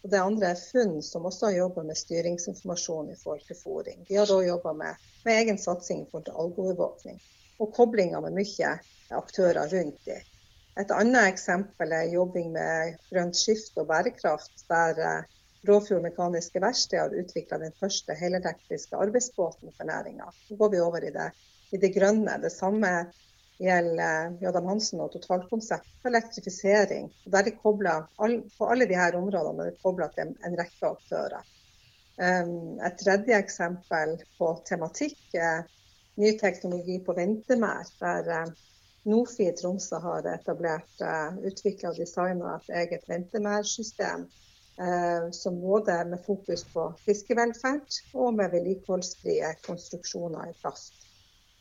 Og 0.01 0.09
det 0.09 0.21
andre 0.21 0.49
er 0.55 0.61
Funn, 0.61 0.95
som 1.05 1.27
også 1.29 1.51
har 1.51 1.59
jobba 1.59 1.83
med 1.85 1.99
styringsinformasjon 1.99 3.11
i 3.13 3.19
forhold 3.21 3.45
til 3.45 3.59
fòring. 3.59 4.01
De 4.07 4.17
har 4.17 4.25
da 4.25 4.39
jobba 4.41 4.73
med, 4.79 5.03
med, 5.27 5.35
egen 5.43 5.61
satsing 5.61 6.01
i 6.01 6.07
forhold 6.09 6.25
til 6.25 6.39
algeovervåkning. 6.43 7.21
Og 7.61 7.73
koblinger 7.77 8.23
med 8.25 8.39
mye 8.39 8.71
aktører 9.13 9.69
rundt 9.69 10.01
de. 10.07 10.17
Et 10.81 10.93
annet 10.95 11.27
eksempel 11.27 11.93
er 11.93 12.09
jobbing 12.15 12.49
med 12.55 12.97
grønt 13.11 13.37
skifte 13.37 13.83
og 13.83 13.91
bærekraft, 13.91 14.65
der 14.71 15.03
eh, 15.05 15.29
Råfjord 15.67 16.01
Mekaniske 16.01 16.59
Verksted 16.59 16.99
har 16.99 17.15
utvikla 17.21 17.57
den 17.61 17.73
første 17.79 18.15
helelektriske 18.17 18.97
arbeidsbåten 18.97 19.73
for 19.77 19.85
næringa. 19.85 20.29
Nå 20.49 20.57
går 20.57 20.71
vi 20.73 20.79
over 20.81 21.05
i 21.05 21.11
det, 21.13 21.27
i 21.71 21.77
det 21.81 21.91
grønne. 21.93 22.37
Det 22.41 22.49
samme 22.53 22.89
gjelder 23.61 24.37
Jadam 24.41 24.71
Hansen 24.71 25.03
og 25.03 25.11
totalkonsept 25.13 25.89
for 26.01 26.09
elektrifisering. 26.09 27.11
Der 27.29 27.51
er 27.51 28.07
all, 28.17 28.39
på 28.57 28.69
alle 28.73 28.89
disse 28.89 29.17
områdene 29.21 29.67
er 29.67 29.69
det 29.69 29.83
kobla 29.83 30.09
til 30.15 30.33
en 30.33 30.57
rekke 30.57 30.89
aktører. 30.95 31.45
Um, 32.21 32.81
et 32.85 32.97
tredje 32.99 33.37
eksempel 33.37 34.17
på 34.37 34.49
tematikk 34.67 35.37
er 35.37 35.63
ny 36.21 36.33
teknologi 36.41 36.99
på 37.05 37.13
ventemær, 37.17 37.87
der 38.01 38.27
uh, 38.41 38.51
NOFI 39.05 39.47
i 39.49 39.55
Tromsø 39.57 40.01
har 40.03 40.27
etablert, 40.33 40.91
uh, 41.01 41.37
utvikla 41.47 41.93
og 41.93 42.01
designa 42.01 42.57
et 42.57 42.73
eget 42.81 43.07
ventemærsystem. 43.09 44.27
Uh, 44.81 45.27
som 45.35 45.59
både 45.61 45.93
med 46.09 46.23
fokus 46.25 46.63
på 46.73 46.87
fiskevelferd 47.05 47.97
og 48.17 48.33
med 48.33 48.49
vedlikeholdsfrie 48.55 49.51
konstruksjoner 49.67 50.49
i 50.49 50.55
plast. 50.57 50.95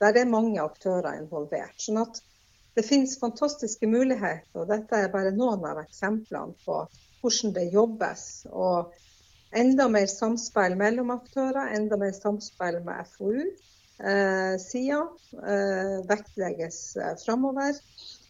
Der 0.01 0.17
er 0.17 0.31
mange 0.31 0.63
aktører 0.63 1.19
involvert. 1.19 1.77
sånn 1.77 2.01
at 2.01 2.23
det 2.79 2.87
finnes 2.87 3.19
fantastiske 3.21 3.87
muligheter. 3.87 4.55
og 4.55 4.69
Dette 4.71 4.97
er 4.97 5.13
bare 5.13 5.35
noen 5.37 5.65
av 5.69 5.83
eksemplene 5.83 6.55
på 6.65 6.77
hvordan 7.21 7.55
det 7.57 7.73
jobbes. 7.75 8.47
Og 8.51 8.95
enda 9.53 9.89
mer 9.89 10.07
samspill 10.11 10.77
mellom 10.79 11.11
aktører, 11.17 11.75
enda 11.77 11.99
mer 12.01 12.15
samspill 12.17 12.81
med 12.87 13.11
FoU-sida 13.17 15.01
eh, 15.03 15.55
eh, 15.57 15.97
vektlegges 16.09 16.81
eh, 16.97 17.17
framover. 17.25 17.73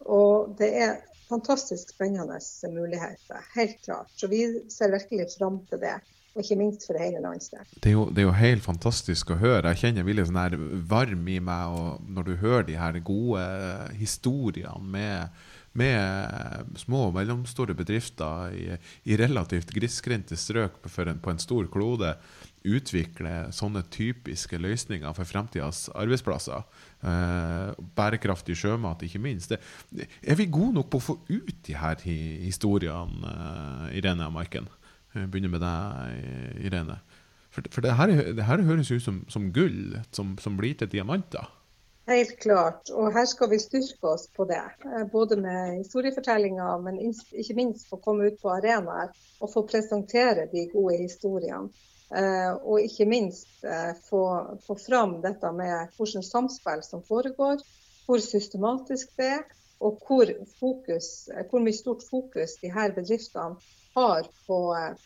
Og 0.09 0.55
det 0.59 0.71
er 0.83 0.99
fantastisk 1.31 1.93
spennende 1.95 2.39
muligheter, 2.75 3.45
helt 3.55 3.77
klart. 3.85 4.11
Så 4.19 4.29
vi 4.31 4.43
ser 4.71 4.91
virkelig 4.93 5.31
fram 5.37 5.61
til 5.69 5.81
det 5.81 5.99
og 6.31 6.45
ikke 6.45 6.55
minst 6.55 6.85
for 6.87 6.99
hele 6.99 7.19
landsdelen. 7.23 7.67
Det, 7.83 7.91
det, 8.15 8.21
er 8.21 8.27
jo 8.27 8.35
helt 8.37 8.63
fantastisk 8.63 9.33
å 9.33 9.39
høre. 9.41 9.73
Jeg 9.73 9.81
kjenner 9.81 10.07
jeg 10.07 10.27
sånn 10.29 10.39
her 10.39 10.55
varm 10.87 11.25
i 11.27 11.39
meg 11.43 12.05
når 12.07 12.27
du 12.27 12.35
hører 12.39 12.67
de 12.69 12.77
her 12.79 12.99
gode 13.03 13.41
historiene 13.99 14.93
med, 14.93 15.41
med 15.75 16.77
små 16.79 17.09
og 17.09 17.17
mellomstore 17.17 17.75
bedrifter 17.75 18.55
i, 18.55 18.69
i 19.11 19.19
relativt 19.19 19.75
grisgrendte 19.75 20.39
strøk 20.39 20.79
på 20.79 20.93
en, 21.03 21.19
på 21.19 21.33
en 21.33 21.43
stor 21.43 21.67
klode 21.73 22.15
utvikle 22.67 23.47
sånne 23.55 23.81
typiske 23.93 24.59
løsninger 24.61 25.13
for 25.17 25.27
fremtidas 25.27 25.87
arbeidsplasser. 25.97 26.65
Eh, 27.01 27.71
bærekraftig 27.97 28.57
sjømat, 28.59 29.01
ikke 29.05 29.21
minst. 29.21 29.55
Er 29.55 30.37
vi 30.37 30.49
gode 30.51 30.75
nok 30.77 30.91
på 30.91 31.01
å 31.01 31.07
få 31.11 31.17
ut 31.29 31.63
de 31.67 31.77
her 31.77 32.03
historiene, 32.05 33.33
eh, 33.33 33.97
Irene 33.97 34.29
Marken? 34.31 34.69
Begynner 35.13 35.51
med 35.51 35.59
deg, 35.59 36.67
Irene. 36.67 37.01
For, 37.51 37.65
for 37.71 37.83
det, 37.83 37.95
her, 37.99 38.07
det, 38.07 38.45
her, 38.47 38.61
høres 38.63 38.91
ut 38.91 39.03
som, 39.03 39.25
som 39.27 39.49
gull 39.51 39.97
som, 40.15 40.37
som, 40.39 40.55
blir 40.55 40.77
til 40.79 40.87
diamanter. 40.91 41.49
Helt 42.07 42.37
klart. 42.39 42.89
Og 42.95 43.11
her 43.13 43.27
skal 43.29 43.51
vi 43.51 43.59
styrke 43.59 44.13
oss 44.13 44.29
på 44.35 44.47
det. 44.47 44.61
Eh, 44.87 45.03
både 45.11 45.37
med 45.39 45.81
historiefortellinga, 45.81 46.77
men 46.85 46.99
ikke 47.03 47.57
minst 47.57 47.89
få 47.91 47.99
komme 48.03 48.31
ut 48.31 48.39
på 48.41 48.53
arenaer 48.55 49.11
og 49.41 49.51
få 49.51 49.65
presentere 49.67 50.47
de 50.53 50.69
gode 50.71 51.01
historiene. 51.03 51.69
Eh, 52.11 52.53
og 52.67 52.81
ikke 52.83 53.07
minst 53.07 53.63
eh, 53.63 53.93
få, 54.09 54.23
få 54.65 54.75
fram 54.75 55.21
dette 55.23 55.51
med 55.55 55.93
hvilket 55.95 56.27
samspill 56.27 56.83
som 56.83 57.03
foregår, 57.07 57.61
hvor 58.05 58.23
systematisk 58.23 59.13
det 59.19 59.29
er, 59.37 59.45
og 59.79 60.01
hvor, 60.07 60.31
fokus, 60.59 61.29
hvor 61.49 61.63
mye 61.63 61.77
stort 61.77 62.03
fokus 62.09 62.57
de 62.61 62.71
her 62.73 62.91
bedriftene 62.93 63.55
har 63.95 64.27
på, 64.47 64.59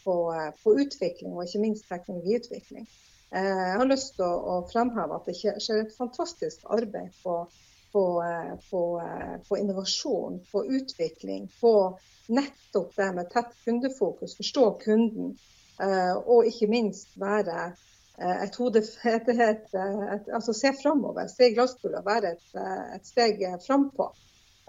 på, 0.04 0.16
på, 0.64 0.74
utvikling, 0.82 1.36
og 1.36 1.46
ikke 1.46 1.62
minst 1.62 1.88
teknologiutvikling. 1.90 2.90
Eh, 3.36 3.54
jeg 3.70 3.78
har 3.80 3.90
lyst 3.90 4.18
til 4.18 4.26
å, 4.26 4.58
fremheve 4.72 5.20
at 5.20 5.30
det 5.30 5.38
skjer 5.38 5.86
et 5.86 5.96
fantastisk 5.98 6.66
arbeid 6.74 7.14
på, 7.24 7.38
på 7.94 9.62
innovasjon, 9.62 10.42
på 10.52 10.66
utvikling, 10.80 11.48
på 11.62 11.74
nettopp 12.28 12.96
det 12.98 13.12
med 13.16 13.30
tett 13.34 13.54
kundefokus, 13.66 14.38
forstå 14.38 14.66
kunden, 14.84 15.36
eh, 15.36 15.52
og 15.80 16.46
ikke 16.48 16.70
minst 16.72 17.16
være 17.20 17.72
eh, 18.20 18.44
et 18.46 18.56
hode 18.56 18.84
altså 20.38 20.54
Se 20.54 20.72
framover, 20.82 21.28
se 21.28 21.50
i 21.50 21.56
glasskula, 21.56 22.04
være 22.06 22.36
et, 22.38 22.62
et 22.96 23.08
steg 23.08 23.44
frampå. 23.66 24.12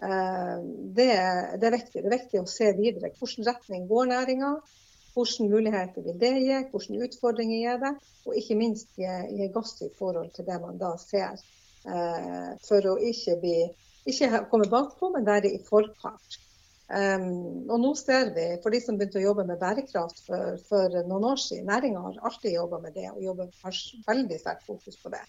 Eh, 0.03 0.57
det, 0.97 1.13
det, 1.61 1.67
er 1.67 1.77
viktig. 1.77 2.03
Det 2.03 2.09
er 2.09 2.19
viktig 2.19 2.43
å 2.43 2.51
se 2.51 2.73
videre. 2.77 3.13
Hvilken 3.17 3.47
retning 3.49 3.87
går 3.89 4.11
næringa? 4.13 4.53
Hvilke 5.17 5.49
muligheter 5.49 6.05
vil 6.05 6.19
det 6.21 6.33
gi? 6.43 6.59
Hvilke 6.73 7.09
utfordringer 7.09 7.63
gir 7.63 7.83
det? 7.85 7.93
Og 8.27 8.37
ikke 8.37 8.59
minst 8.61 8.91
gi, 9.01 9.13
gi 9.39 9.51
gass 9.55 9.79
i 9.87 9.93
forhold 9.99 10.33
til 10.37 10.49
det 10.49 10.59
man 10.63 10.81
da 10.81 10.93
ser. 11.01 11.41
Eh, 11.87 12.51
for 12.67 12.91
å 12.93 12.97
ikke, 12.99 13.39
bli, 13.41 13.57
ikke 14.11 14.45
komme 14.51 14.69
bakpå, 14.71 15.13
men 15.15 15.29
være 15.29 15.55
i 15.55 15.63
forkant. 15.65 16.41
Um, 16.87 17.65
og 17.67 17.81
nå 17.83 17.89
ser 17.99 18.31
vi, 18.37 18.45
for 18.63 18.71
de 18.71 18.79
som 18.83 18.99
begynte 18.99 19.19
å 19.19 19.25
jobbe 19.25 19.47
med 19.49 19.59
bærekraft 19.59 20.21
for, 20.29 20.61
for 20.69 21.01
noen 21.09 21.33
år 21.33 21.41
siden, 21.43 21.67
næringa 21.67 22.05
har 22.05 22.21
alltid 22.31 22.55
jobba 22.55 22.79
med 22.85 22.95
det 22.95 23.09
og 23.11 23.43
har 23.65 23.81
veldig 24.07 24.39
sterkt 24.39 24.69
fokus 24.69 25.01
på 25.03 25.11
det 25.15 25.25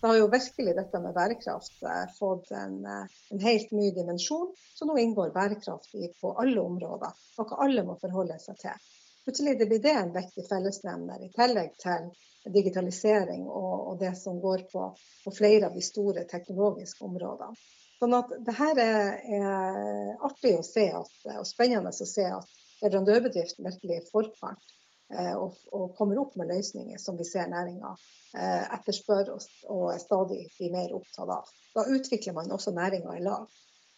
da 0.00 0.08
har 0.08 0.18
jo 0.20 0.30
virkelig 0.30 0.74
dette 0.76 1.00
med 1.02 1.14
bærekraft 1.14 1.82
eh, 1.82 2.04
fått 2.18 2.52
en, 2.54 2.78
eh, 2.86 3.16
en, 3.32 3.40
helt 3.42 3.70
ny 3.74 3.90
dimensjon. 3.94 4.52
Så 4.74 4.86
nå 4.86 4.98
inngår 4.98 5.32
bærekraft 5.34 5.94
i, 5.98 6.10
på 6.20 6.34
alle 6.38 6.62
områder, 6.62 7.16
noe 7.38 7.60
alle 7.64 7.84
må 7.86 7.98
forholde 8.02 8.38
seg 8.42 8.60
til. 8.62 8.86
Plutselig 9.26 9.56
blir 9.64 9.82
det 9.82 9.96
en 9.98 10.14
viktig 10.14 10.46
fellesnevner, 10.48 11.24
i 11.26 11.32
tillegg 11.34 11.74
til 11.82 12.12
digitalisering 12.54 13.42
og, 13.50 13.72
og 13.90 13.98
det 14.00 14.14
som 14.16 14.38
går 14.40 14.68
på, 14.70 14.84
på, 15.24 15.34
flere 15.34 15.68
av 15.68 15.74
de 15.74 15.82
store 15.84 16.24
teknologiske 16.30 17.04
områdene. 17.04 17.58
Sånn 17.98 18.14
at 18.14 18.30
det 18.46 18.54
her 18.54 18.78
er, 18.78 19.06
er 19.38 20.26
artig 20.26 20.54
å 20.58 20.64
se 20.66 20.86
at, 20.94 21.14
og 21.34 21.46
spennende 21.48 21.90
å 21.90 22.06
se 22.06 22.26
at 22.30 22.58
leverandørbedriften 22.82 23.66
virkelig 23.66 24.00
er 24.00 24.10
fart. 24.12 24.74
Eh, 25.08 25.34
og, 25.34 25.56
og, 25.72 25.94
kommer 25.96 26.18
opp 26.20 26.34
med 26.36 26.50
løsninger 26.52 26.98
som 27.00 27.16
vi 27.16 27.24
ser 27.24 27.48
næringa 27.48 27.94
eh, 28.36 28.64
etterspør 28.76 29.30
og, 29.32 29.46
og 29.72 29.86
er 29.94 30.02
stadig 30.02 30.42
blir 30.58 30.74
mer 30.74 30.92
opptatt 30.98 31.32
av. 31.32 31.48
Da 31.74 31.86
utvikler 31.88 32.36
man 32.36 32.52
også 32.52 32.74
næringa 32.76 33.16
i 33.16 33.22
lag 33.24 33.46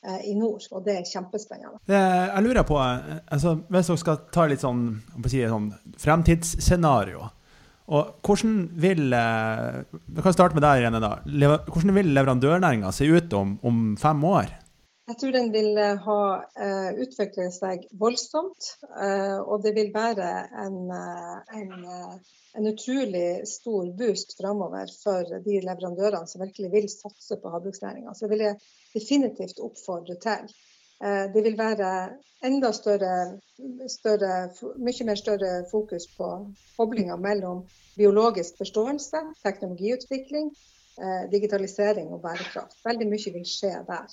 eh, 0.07 0.21
i 0.31 0.37
nord, 0.39 0.69
og 0.71 0.87
det 0.87 0.95
er 1.01 1.11
kjempespennende. 1.11 1.83
Jeg 1.91 2.45
lurer 2.47 2.63
på, 2.69 2.79
altså, 2.79 3.57
Hvis 3.67 3.91
dere 3.91 4.05
skal 4.05 4.23
ta 4.31 4.47
litt 4.47 4.63
sånn, 4.63 4.87
si, 5.27 5.43
sånn 5.51 5.73
fremtidsscenario 5.99 7.27
og 7.91 8.23
hvordan 8.23 8.57
vil 8.79 9.11
Vi 9.11 10.23
kan 10.23 10.35
starte 10.37 10.55
med 10.55 10.63
deg, 10.63 10.85
Irene. 10.85 11.01
da. 11.03 11.17
Hvordan 11.67 11.95
vil 11.97 12.13
leverandørnæringa 12.15 12.93
se 12.95 13.09
ut 13.11 13.33
om, 13.35 13.57
om 13.67 13.97
fem 13.99 14.25
år? 14.25 14.53
Jeg 15.11 15.19
tror 15.19 15.33
den 15.35 15.49
vil 15.51 15.79
eh, 15.81 16.03
ha 16.05 16.21
uh, 16.39 16.91
utviklet 17.03 17.55
seg 17.57 17.87
voldsomt. 17.99 18.69
Uh, 18.87 19.41
og 19.43 19.65
det 19.65 19.73
vil 19.75 19.91
være 19.95 20.29
en, 20.65 20.77
en, 21.59 21.73
en 22.61 22.69
utrolig 22.71 23.41
stor 23.51 23.89
boost 23.99 24.37
framover 24.39 24.93
for 25.03 25.27
de 25.47 25.57
leverandørene 25.67 26.31
som 26.31 26.45
virkelig 26.45 26.71
vil 26.77 26.87
satse 26.93 27.41
på 27.43 27.51
havbruksnæringa. 27.51 28.15
Så 28.15 28.27
det 28.27 28.37
vil 28.37 28.47
jeg 28.47 28.61
definitivt 28.95 29.63
oppfordre 29.67 30.15
til. 30.23 30.55
Uh, 31.01 31.27
det 31.35 31.45
vil 31.45 31.59
være 31.59 31.91
enda 32.45 32.73
større, 32.73 33.41
større, 33.89 34.49
mye 34.81 35.07
mer 35.09 35.21
større 35.21 35.53
fokus 35.71 36.07
på 36.17 36.31
koblinga 36.77 37.17
mellom 37.21 37.67
biologisk 37.97 38.57
forståelse, 38.59 39.21
teknologiutvikling, 39.45 40.49
digitalisering 41.33 42.09
og 42.17 42.23
bærekraft. 42.25 42.79
Veldig 42.85 43.07
mye 43.13 43.33
vil 43.35 43.45
skje 43.49 43.75
der. 43.89 44.09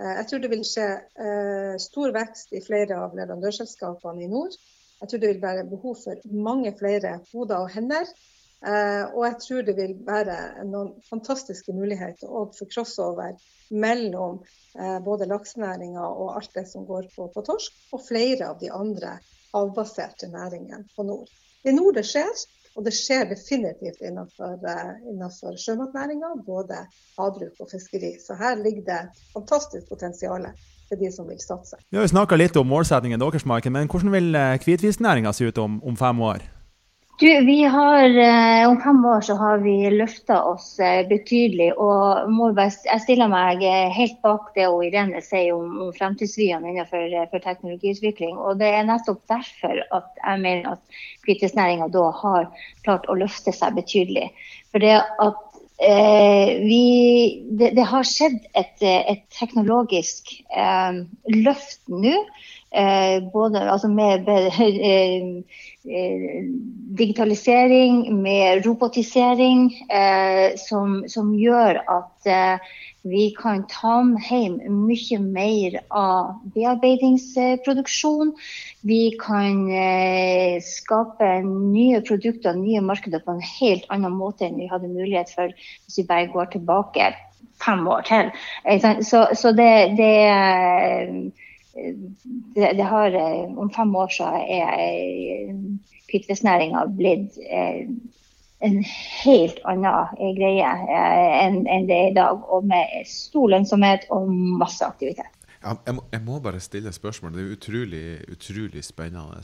Eh, 0.00 0.14
jeg 0.18 0.26
tror 0.28 0.42
det 0.44 0.52
vil 0.52 0.64
skje 0.66 0.86
eh, 1.26 1.74
stor 1.80 2.12
vekst 2.16 2.52
i 2.52 2.62
flere 2.64 2.98
av 3.00 3.14
leverandørselskapene 3.16 4.26
i 4.26 4.30
nord. 4.32 4.56
Jeg 5.00 5.10
tror 5.10 5.22
det 5.22 5.30
vil 5.30 5.44
være 5.44 5.68
behov 5.70 5.96
for 6.02 6.26
mange 6.48 6.72
flere 6.78 7.18
hoder 7.32 7.64
og 7.64 7.72
hender. 7.72 8.08
Eh, 8.66 9.04
og 9.14 9.22
jeg 9.24 9.36
tror 9.44 9.66
det 9.68 9.76
vil 9.78 9.94
være 10.04 10.36
noen 10.68 10.92
fantastiske 11.08 11.72
muligheter 11.76 12.28
for 12.28 12.72
crossover 12.72 13.36
mellom 13.70 14.40
eh, 14.78 14.98
både 15.04 15.28
laksenæringa 15.30 16.04
og 16.06 16.36
alt 16.36 16.52
det 16.54 16.66
som 16.70 16.86
går 16.86 17.08
på, 17.14 17.28
på, 17.34 17.44
torsk, 17.46 17.72
og 17.92 18.04
flere 18.08 18.50
av 18.50 18.60
de 18.60 18.70
andre 18.72 19.16
havbaserte 19.54 20.30
næringene 20.32 20.84
på 20.96 21.06
nord. 21.06 21.30
Er 21.66 21.76
nord 21.76 21.98
det 21.98 22.06
skjer, 22.06 22.44
og 22.76 22.84
det 22.86 22.92
skjer 22.94 23.28
definitivt 23.30 24.02
innenfor, 24.04 24.58
eh, 24.60 24.94
innenfor 25.10 25.58
sjømatnæringa, 25.60 26.34
både 26.46 26.82
havbruk 27.18 27.60
og 27.60 27.70
fiskeri. 27.72 28.16
Så 28.22 28.36
her 28.38 28.58
ligger 28.60 28.84
det 28.90 29.00
fantastisk 29.34 29.88
potensial 29.88 30.50
til 30.88 31.00
de 31.00 31.12
som 31.12 31.26
vil 31.28 31.40
satse. 31.42 31.80
Vi 31.90 31.98
har 31.98 32.06
jo 32.06 32.14
snakka 32.14 32.38
litt 32.38 32.56
om 32.56 32.68
målsettingen 32.70 33.20
deres, 33.20 33.46
Maiken, 33.46 33.74
men 33.74 33.88
hvordan 33.90 34.12
vil 34.14 34.36
hvitfisknæringa 34.62 35.32
se 35.34 35.48
ut 35.50 35.58
om, 35.58 35.80
om 35.82 35.96
fem 35.96 36.20
år? 36.20 36.44
Du, 37.18 37.44
vi 37.46 37.64
har, 37.64 38.18
eh, 38.18 38.68
Om 38.68 38.80
fem 38.80 39.04
år 39.04 39.20
så 39.20 39.34
har 39.34 39.58
vi 39.58 39.90
løfta 39.90 40.42
oss 40.42 40.78
eh, 40.80 41.08
betydelig. 41.08 41.72
og 41.78 42.28
må 42.30 42.50
Jeg 42.58 43.00
stiller 43.00 43.30
meg 43.32 43.62
eh, 43.64 43.88
helt 43.88 44.20
bak 44.20 44.50
det 44.54 44.66
og 44.68 44.84
Irene 44.84 45.22
sier 45.24 45.54
om, 45.54 45.78
om 45.80 45.94
fremtidsvyene 45.96 46.74
innenfor 46.74 47.08
for 47.30 47.40
teknologiutvikling. 47.40 48.36
og 48.36 48.58
Det 48.60 48.68
er 48.68 48.84
nettopp 48.84 49.22
derfor 49.32 49.80
at 49.96 50.12
jeg 50.20 50.42
mener 50.44 50.74
at 50.74 51.00
hvitfisknæringa 51.24 51.88
da 51.88 52.04
har 52.20 52.50
klart 52.84 53.08
å 53.08 53.16
løfte 53.16 53.52
seg 53.52 53.80
betydelig. 53.80 54.28
For 54.68 54.84
det 54.84 55.00
at 55.00 55.40
eh, 55.80 56.52
vi, 56.68 56.84
det, 57.48 57.72
det, 57.80 57.88
har 57.94 58.04
skjedd 58.04 58.42
et, 58.52 58.76
et 58.84 59.24
teknologisk 59.32 60.36
eh, 60.52 61.00
løft 61.32 61.80
nå. 61.88 62.12
Eh, 62.70 63.22
både 63.32 63.70
altså 63.70 63.88
med 63.88 64.26
Eh, 65.88 66.44
digitalisering, 66.98 68.22
med 68.22 68.66
robotisering, 68.66 69.70
eh, 69.90 70.56
som, 70.58 71.04
som, 71.08 71.30
gjør 71.38 71.78
at 71.78 72.26
eh, 72.26 72.72
vi 73.06 73.28
kan 73.38 73.62
ta 73.70 74.00
hjem 74.26 74.56
mye 74.88 75.18
mer 75.22 75.76
av 75.94 76.40
bearbeidingsproduksjon. 76.56 78.34
Vi 78.82 79.14
kan 79.20 79.62
skape 80.66 81.30
nye 81.46 82.02
produkter, 82.02 82.58
nye 82.58 82.82
markeder 82.82 83.22
på 83.22 83.36
en 83.36 83.46
helt 83.46 83.86
annen 83.94 84.18
måte 84.18 84.48
enn 84.48 84.58
vi 84.58 84.66
hadde 84.72 84.90
mulighet 84.90 85.30
for 85.36 85.54
hvis 85.54 86.00
vi 86.00 86.08
bare 86.10 86.32
går 86.34 86.50
tilbake 86.56 87.12
fem 87.62 87.86
år 87.86 88.02
til. 88.10 88.34
Så, 89.06 89.28
så 89.38 89.54
det, 89.54 89.70
det 90.02 90.14
det, 92.54 92.72
det 92.76 92.84
har, 92.84 93.06
eh, 93.06 93.58
om 93.58 93.70
fem 93.70 93.94
år 93.96 94.12
så 94.12 94.28
er 94.40 95.52
hvitfisknæringa 96.10 96.84
eh, 96.84 96.92
blitt 96.98 97.38
eh, 97.44 97.88
en 98.64 98.76
helt 99.22 99.58
annen 99.68 100.36
greie 100.38 100.68
enn 101.44 101.88
det 101.88 101.96
er 101.96 102.10
i 102.10 102.16
dag. 102.16 102.40
Og 102.48 102.64
med 102.64 103.02
stor 103.10 103.50
lønnsomhet 103.52 104.08
og 104.14 104.30
masse 104.32 104.84
aktivitet. 104.84 105.32
Jeg, 105.66 105.96
må, 105.96 106.04
jeg, 106.12 106.22
må, 106.22 106.38
bare 106.40 106.60
stille 106.62 106.92
spørsmål. 106.94 107.34
Det 107.34 107.42
er 107.42 107.54
utrolig, 107.56 108.02
utrolig 108.32 108.84
spennende 108.86 109.40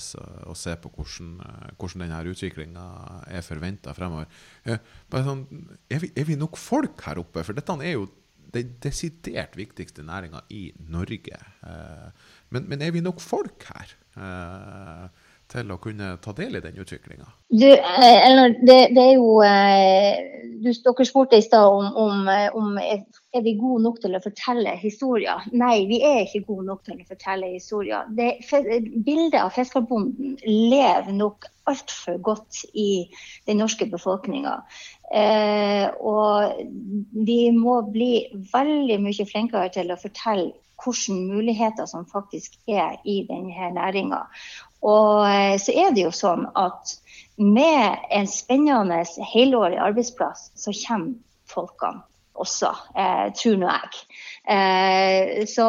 å, 0.46 0.54
se 0.56 0.74
på 0.78 0.90
hvordan, 0.94 1.32
hvordan 1.80 2.04
denne 2.04 2.20
utviklinga 2.30 2.84
er 3.26 3.44
forventa 3.44 3.94
fremover. 3.96 4.30
Sånn, 4.64 5.42
er, 5.90 5.98
vi, 6.04 6.12
er, 6.14 6.28
vi, 6.28 6.38
nok 6.38 6.56
folk 6.60 7.02
her 7.08 7.20
oppe? 7.20 7.42
For 7.42 7.58
dette 7.58 7.76
er 7.82 7.96
jo 7.96 8.06
den 8.54 8.76
desidert 8.82 9.56
viktigste 9.56 10.02
næringa 10.06 10.44
i 10.50 10.72
Norge. 10.88 11.38
Eh, 11.66 12.08
men, 12.50 12.68
men, 12.68 12.82
er 12.82 12.90
vi 12.90 13.00
nok 13.00 13.20
folk 13.20 13.64
her 13.72 13.94
eh, 14.16 15.06
til 15.52 15.72
å 15.72 15.80
kunne 15.80 16.16
ta 16.24 16.34
del 16.36 16.56
i 16.56 16.64
den 16.64 16.80
utviklinga? 16.84 17.28
Eh, 17.52 17.78
er 18.06 18.32
Dere 20.62 21.04
spurte 21.04 21.36
i 21.40 21.42
stad 21.42 21.66
om, 21.66 21.88
om, 21.98 22.28
om 22.54 22.76
er 22.78 23.42
vi 23.42 23.54
gode 23.58 23.82
nok 23.86 23.98
til 24.02 24.14
å 24.14 24.20
fortelle 24.22 24.74
historier. 24.78 25.42
Nei, 25.56 25.86
vi 25.88 25.98
er 26.06 26.22
ikke 26.26 26.44
gode 26.52 26.68
nok 26.68 26.84
til 26.86 27.00
å 27.00 27.08
fortelle 27.08 27.48
historier. 27.54 28.06
Det, 28.14 28.28
bildet 29.06 29.40
av 29.40 29.50
fiskerbonden 29.56 30.36
lever 30.44 31.12
nok 31.16 31.48
altfor 31.70 32.18
godt 32.22 32.64
i 32.78 33.06
den 33.48 33.62
norske 33.62 33.86
befolkninga. 33.90 34.58
Eh, 35.12 35.86
og 36.00 36.52
vi 37.26 37.50
må 37.52 37.80
bli 37.92 38.12
veldig 38.52 38.98
mye 39.04 39.26
flinkere 39.28 39.72
til 39.74 39.92
å 39.92 40.00
fortelle 40.00 40.52
hvilke 40.82 41.14
muligheter 41.14 41.86
som 41.86 42.08
faktisk 42.10 42.56
er 42.66 42.96
i 43.04 43.20
denne 43.28 43.68
næringa. 43.76 44.22
Og 44.82 45.26
eh, 45.28 45.58
så 45.62 45.74
er 45.84 45.92
det 45.94 46.06
jo 46.06 46.14
sånn 46.16 46.48
at 46.58 46.96
med 47.36 48.08
en 48.10 48.26
spennende 48.28 49.02
helårig 49.32 49.78
arbeidsplass, 49.80 50.50
så 50.58 50.74
kommer 50.84 51.14
folkene 51.52 52.02
også, 52.42 52.72
eh, 52.98 53.28
tror 53.38 53.58
nå 53.60 53.70
jeg. 53.70 54.02
Eh, 54.52 55.44
så, 55.46 55.66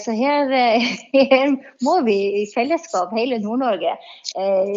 så 0.00 0.12
her, 0.16 0.48
her, 1.32 1.50
må 1.84 1.98
vi 2.06 2.16
i 2.40 2.44
fellesskap, 2.54 3.12
hele 3.12 3.36
Nord-Norge 3.42 3.90
eh, 3.92 4.70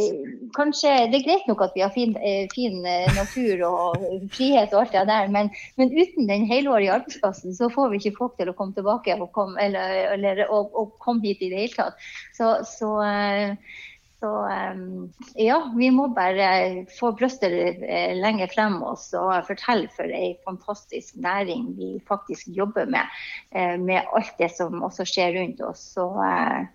Kanskje 0.58 0.92
Det 1.14 1.22
er 1.22 1.24
greit 1.30 1.48
nok 1.48 1.64
at 1.64 1.78
vi 1.78 1.86
har 1.86 1.94
fin, 1.96 2.12
eh, 2.20 2.44
fin 2.52 2.82
eh, 2.84 3.08
natur 3.16 3.64
og 3.70 4.04
frihet 4.36 4.76
og 4.76 4.82
alt 4.82 4.98
det 4.98 5.06
der, 5.08 5.32
men, 5.32 5.54
men, 5.80 5.96
uten 5.96 6.28
den 6.28 6.44
helårige 6.50 6.98
arbeidsplassen 7.00 7.56
så 7.56 7.72
får 7.72 7.94
vi 7.94 8.02
ikke 8.02 8.18
folk 8.20 8.36
til 8.36 8.52
å 8.52 8.58
komme 8.58 8.76
tilbake 8.76 9.16
og 9.16 9.32
komme, 9.32 9.56
eller, 9.64 9.96
eller, 10.18 10.44
og, 10.52 10.76
og 10.76 10.98
komme 11.04 11.24
hit 11.24 11.40
i 11.40 11.52
det 11.54 11.64
hele 11.64 11.78
tatt. 11.78 12.08
Så, 12.36 12.52
så 12.68 12.92
eh, 13.08 13.80
så 14.20 14.50
um, 14.74 15.14
ja, 15.36 15.74
vi 15.78 15.92
må 15.92 16.08
bare 16.08 16.86
få 17.00 17.12
brystet 17.14 17.84
eh, 17.86 18.18
lenger 18.18 18.48
frem 18.50 18.82
oss 18.82 19.14
og 19.14 19.46
fortelle 19.46 19.86
for 19.94 20.10
ei 20.10 20.42
fantastisk 20.46 21.16
næring 21.22 21.76
vi 21.78 22.02
faktisk 22.08 22.48
jobber 22.50 22.86
med. 22.90 23.06
Uh, 23.54 23.78
med 23.78 24.02
alt 24.18 24.34
det 24.40 24.50
som 24.56 24.82
også 24.82 25.06
skjer 25.06 25.34
rundt 25.38 25.62
oss. 25.62 25.94
Så, 25.94 26.08
uh, 26.18 26.66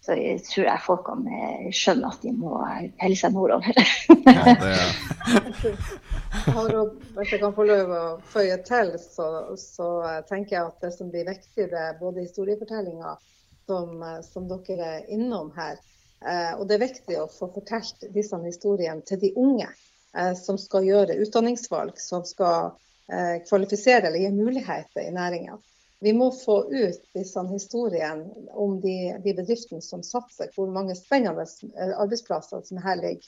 så 0.00 0.12
jeg 0.16 0.40
tror 0.46 0.64
jeg 0.70 0.86
folkene 0.86 1.72
skjønner 1.76 2.08
at 2.14 2.22
de 2.24 2.32
må 2.32 2.56
pelle 3.02 3.16
seg 3.20 3.36
nordover. 3.36 3.76
ja, 4.24 4.56
hvis 7.18 7.32
jeg 7.34 7.40
kan 7.44 7.56
få 7.60 7.68
lov 7.68 7.86
å 7.92 8.16
føye 8.32 8.56
til, 8.64 8.96
så, 9.04 9.52
så, 9.60 9.92
tenker 10.32 10.56
jeg 10.56 10.64
at 10.64 10.80
det 10.88 10.96
som 10.96 11.12
blir 11.12 11.28
viktigere, 11.28 12.00
både 12.00 12.24
historiefortellinga 12.24 13.20
som, 13.68 14.00
som 14.24 14.48
dere 14.48 14.96
er 14.96 15.04
innom 15.12 15.52
her, 15.60 15.76
Eh, 15.76 15.89
og 16.58 16.66
det 16.68 16.76
er 16.76 16.84
viktig 16.84 17.16
å 17.20 17.30
få 17.32 17.48
fortalt 17.54 18.04
disse 18.14 18.36
historiene 18.44 19.04
til 19.08 19.20
de 19.22 19.32
unge 19.40 19.68
eh, 19.68 20.34
som 20.36 20.58
skal 20.60 20.84
gjøre 20.84 21.16
utdanningsvalg, 21.24 21.96
som 22.00 22.26
skal 22.28 22.74
eh, 23.12 23.40
kvalifisere 23.46 24.10
eller 24.10 24.20
gi 24.20 24.32
muligheter 24.34 25.06
i 25.06 25.14
næringa. 25.16 25.56
Vi 26.00 26.12
må 26.16 26.30
få 26.32 26.62
ut 26.72 27.00
disse 27.16 27.44
historiene 27.50 28.52
om 28.56 28.78
de, 28.80 28.96
de, 29.24 29.34
bedriftene 29.36 29.84
som 29.84 30.04
satser, 30.04 30.48
hvor 30.56 30.70
mange 30.72 30.96
spennende 30.96 31.44
arbeidsplasser 32.00 32.62
som 32.64 32.80
her 32.80 32.96
ligger, 32.96 33.26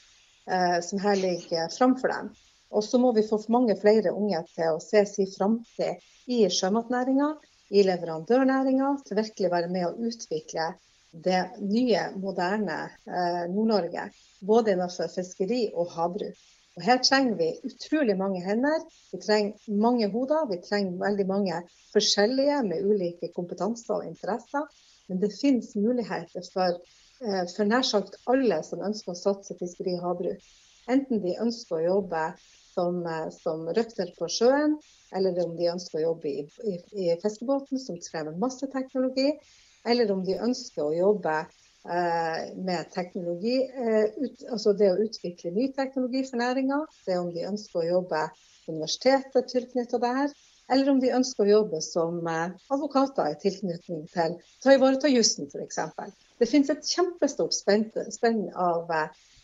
som 0.81 0.97
her 1.03 1.19
ligger 1.21 1.69
framfor 1.69 2.09
dem. 2.09 2.31
Og 2.73 2.83
så 2.83 2.97
må 2.97 3.11
vi 3.13 3.21
få 3.27 3.37
mange 3.53 3.75
flere 3.77 4.15
unge 4.17 4.41
til 4.55 4.73
å 4.73 4.81
se 4.81 5.03
sin 5.05 5.29
framtid 5.29 6.01
i 6.33 6.39
sjømatnæringa, 6.49 7.29
i 7.69 7.85
leverandørnæringa, 7.85 8.89
til 9.05 9.19
virkelig 9.21 9.51
være 9.53 9.69
med 9.69 9.85
å 9.91 10.09
utvikle 10.09 10.71
det 11.13 11.49
nye, 11.61 12.07
moderne 12.17 12.77
eh, 13.05 13.43
Nord-Norge. 13.53 14.09
Både 14.41 14.73
innenfor 14.73 15.11
fiskeri 15.13 15.67
og 15.73 15.91
havbruk. 15.93 16.39
Og 16.73 16.81
Her 16.81 16.97
trenger 17.05 17.35
vi 17.37 17.51
utrolig 17.69 18.15
mange 18.17 18.41
hender. 18.41 18.81
Vi 19.11 19.19
trenger 19.21 19.77
mange 19.85 20.09
hoder. 20.09 20.47
Vi 20.49 20.57
trenger 20.65 20.97
veldig 21.03 21.27
mange 21.29 21.59
forskjellige 21.93 22.63
med 22.65 22.87
ulike 22.89 23.29
kompetanser 23.35 23.99
og 23.99 24.07
interesser. 24.09 24.65
Men 25.07 25.21
det 25.21 25.35
finnes 25.37 25.75
muligheter 25.75 26.49
for, 26.53 26.81
eh, 27.21 27.45
for 27.55 27.69
nær 27.69 27.85
sagt 27.85 28.17
alle 28.27 28.63
som 28.65 28.81
ønsker 28.81 29.13
å 29.13 29.21
satse 29.21 29.57
fiskeri 29.59 29.93
og 29.99 30.07
havbruk. 30.07 30.51
Enten 30.89 31.21
de 31.21 31.37
ønsker 31.39 31.77
å 31.77 31.85
jobbe 31.85 32.23
som, 32.73 33.05
eh, 33.05 33.29
som 33.29 33.67
røkter 33.69 34.09
på 34.17 34.27
sjøen, 34.27 34.79
eller 35.15 35.45
om 35.45 35.53
de 35.57 35.69
ønsker 35.69 35.99
å 35.99 36.07
jobbe 36.07 36.29
i, 36.31 36.47
i, 36.65 36.79
i 37.05 37.15
fiskebåten, 37.21 37.77
som 37.79 38.01
krever 38.01 38.39
masse 38.41 38.65
teknologi, 38.73 39.29
eller 39.85 40.11
om 40.11 40.23
de 40.25 40.39
ønsker 40.47 40.85
å 40.85 40.95
jobbe 40.95 41.35
eh, 41.43 42.39
med 42.55 42.89
teknologi, 42.95 43.59
eh, 43.67 44.23
altså 44.51 44.73
det 44.79 44.91
å 44.93 45.01
utvikle 45.03 45.53
ny 45.55 45.69
teknologi 45.75 46.23
for 46.29 46.41
næringa, 46.41 46.79
det 47.07 47.19
om 47.19 47.31
de 47.35 47.47
ønsker 47.49 47.81
å 47.81 47.89
jobbe 47.89 48.23
universitetet 48.69 49.51
tilknyttet 49.51 50.01
det 50.03 50.13
her, 50.19 50.35
eller 50.71 50.93
om 50.93 50.99
de 51.03 51.11
ønsker 51.15 51.43
å 51.43 51.51
jobbe 51.51 51.81
som 51.83 52.21
eh, 52.29 52.55
advokater 52.73 53.33
i 53.33 53.39
tilknytning 53.41 54.05
til 54.13 54.37
ta 54.63 54.75
ivareta 54.77 55.11
jussen 55.11 55.51
f.eks. 55.51 55.81
Det 56.39 56.49
finnes 56.49 56.71
et 56.71 56.87
kjempestort 56.87 57.55
spenn 57.55 58.41
av, 58.55 58.91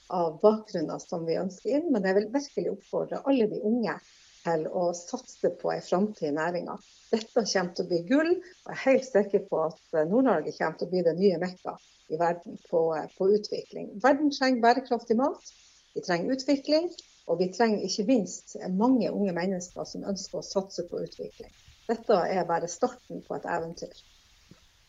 av, 0.08 0.40
bakgrunner 0.42 1.04
som 1.04 1.28
vi 1.28 1.38
ønsker 1.40 1.78
inn, 1.78 1.92
men 1.94 2.08
jeg 2.08 2.18
vil 2.18 2.32
virkelig 2.34 2.74
oppfordre 2.78 3.22
alle 3.30 3.50
de 3.52 3.62
unge 3.68 4.00
til 4.44 4.66
å 4.72 4.90
satse 4.98 5.52
på 5.62 5.74
en 5.74 5.86
framtid 5.86 6.30
i 6.32 6.36
næringa. 6.38 6.78
Dette 7.12 7.34
kommer 7.34 7.74
til 7.76 7.86
å 7.86 7.90
bli 7.90 8.02
gull, 8.10 8.34
og 8.38 8.72
jeg 8.72 8.78
er 8.78 8.84
helt 8.86 9.08
sikker 9.10 9.46
på 9.50 9.62
at 9.68 10.02
Nord-Norge 10.12 10.56
kommer 10.58 10.80
til 10.80 10.90
å 10.90 10.94
bli 10.94 11.06
det 11.08 11.16
nye 11.20 11.42
mekka 11.42 11.76
i 12.10 12.18
verden 12.18 12.58
på, 12.70 12.84
på 13.18 13.30
utvikling. 13.38 13.92
Verden 14.04 14.32
trenger 14.34 14.64
bærekraftig 14.66 15.18
mat, 15.20 15.54
vi 15.96 16.06
trenger 16.06 16.38
utvikling, 16.38 16.90
Og 17.30 17.38
vi 17.40 17.52
trenger 17.54 17.86
ikke 17.86 18.08
minst 18.08 18.56
mange 18.74 19.12
unge 19.14 19.34
mennesker 19.38 19.86
som 19.86 20.06
ønsker 20.10 20.40
å 20.40 20.46
satse 20.46 20.86
på 20.90 21.04
utvikling. 21.06 21.52
Dette 21.90 22.24
er 22.26 22.48
bare 22.50 22.70
starten 22.70 23.22
på 23.26 23.38
et 23.38 23.46
eventyr. 23.46 23.94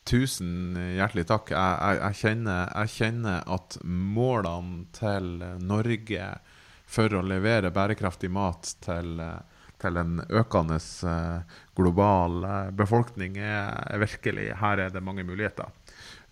Tusen 0.08 0.78
hjertelig 0.96 1.26
takk. 1.28 1.52
Jeg, 1.52 1.74
jeg, 1.76 1.98
jeg, 2.00 2.18
kjenner, 2.22 2.72
jeg, 2.72 2.92
kjenner, 2.96 3.44
at 3.56 3.76
målene 3.84 4.86
til 4.96 5.28
Norge 5.60 6.30
for 6.90 7.14
å 7.14 7.24
levere 7.24 7.72
bærekraftig 7.74 8.30
mat 8.34 8.74
til, 8.84 9.18
til 9.80 10.00
en 10.00 10.22
økende 10.28 10.78
eh, 10.78 11.58
global 11.78 12.40
eh, 12.44 12.70
befolkning 12.76 13.38
er 13.40 14.00
virkelig 14.02 14.50
Her 14.60 14.86
er 14.86 14.94
det 14.94 15.04
mange 15.04 15.24
muligheter. 15.26 15.70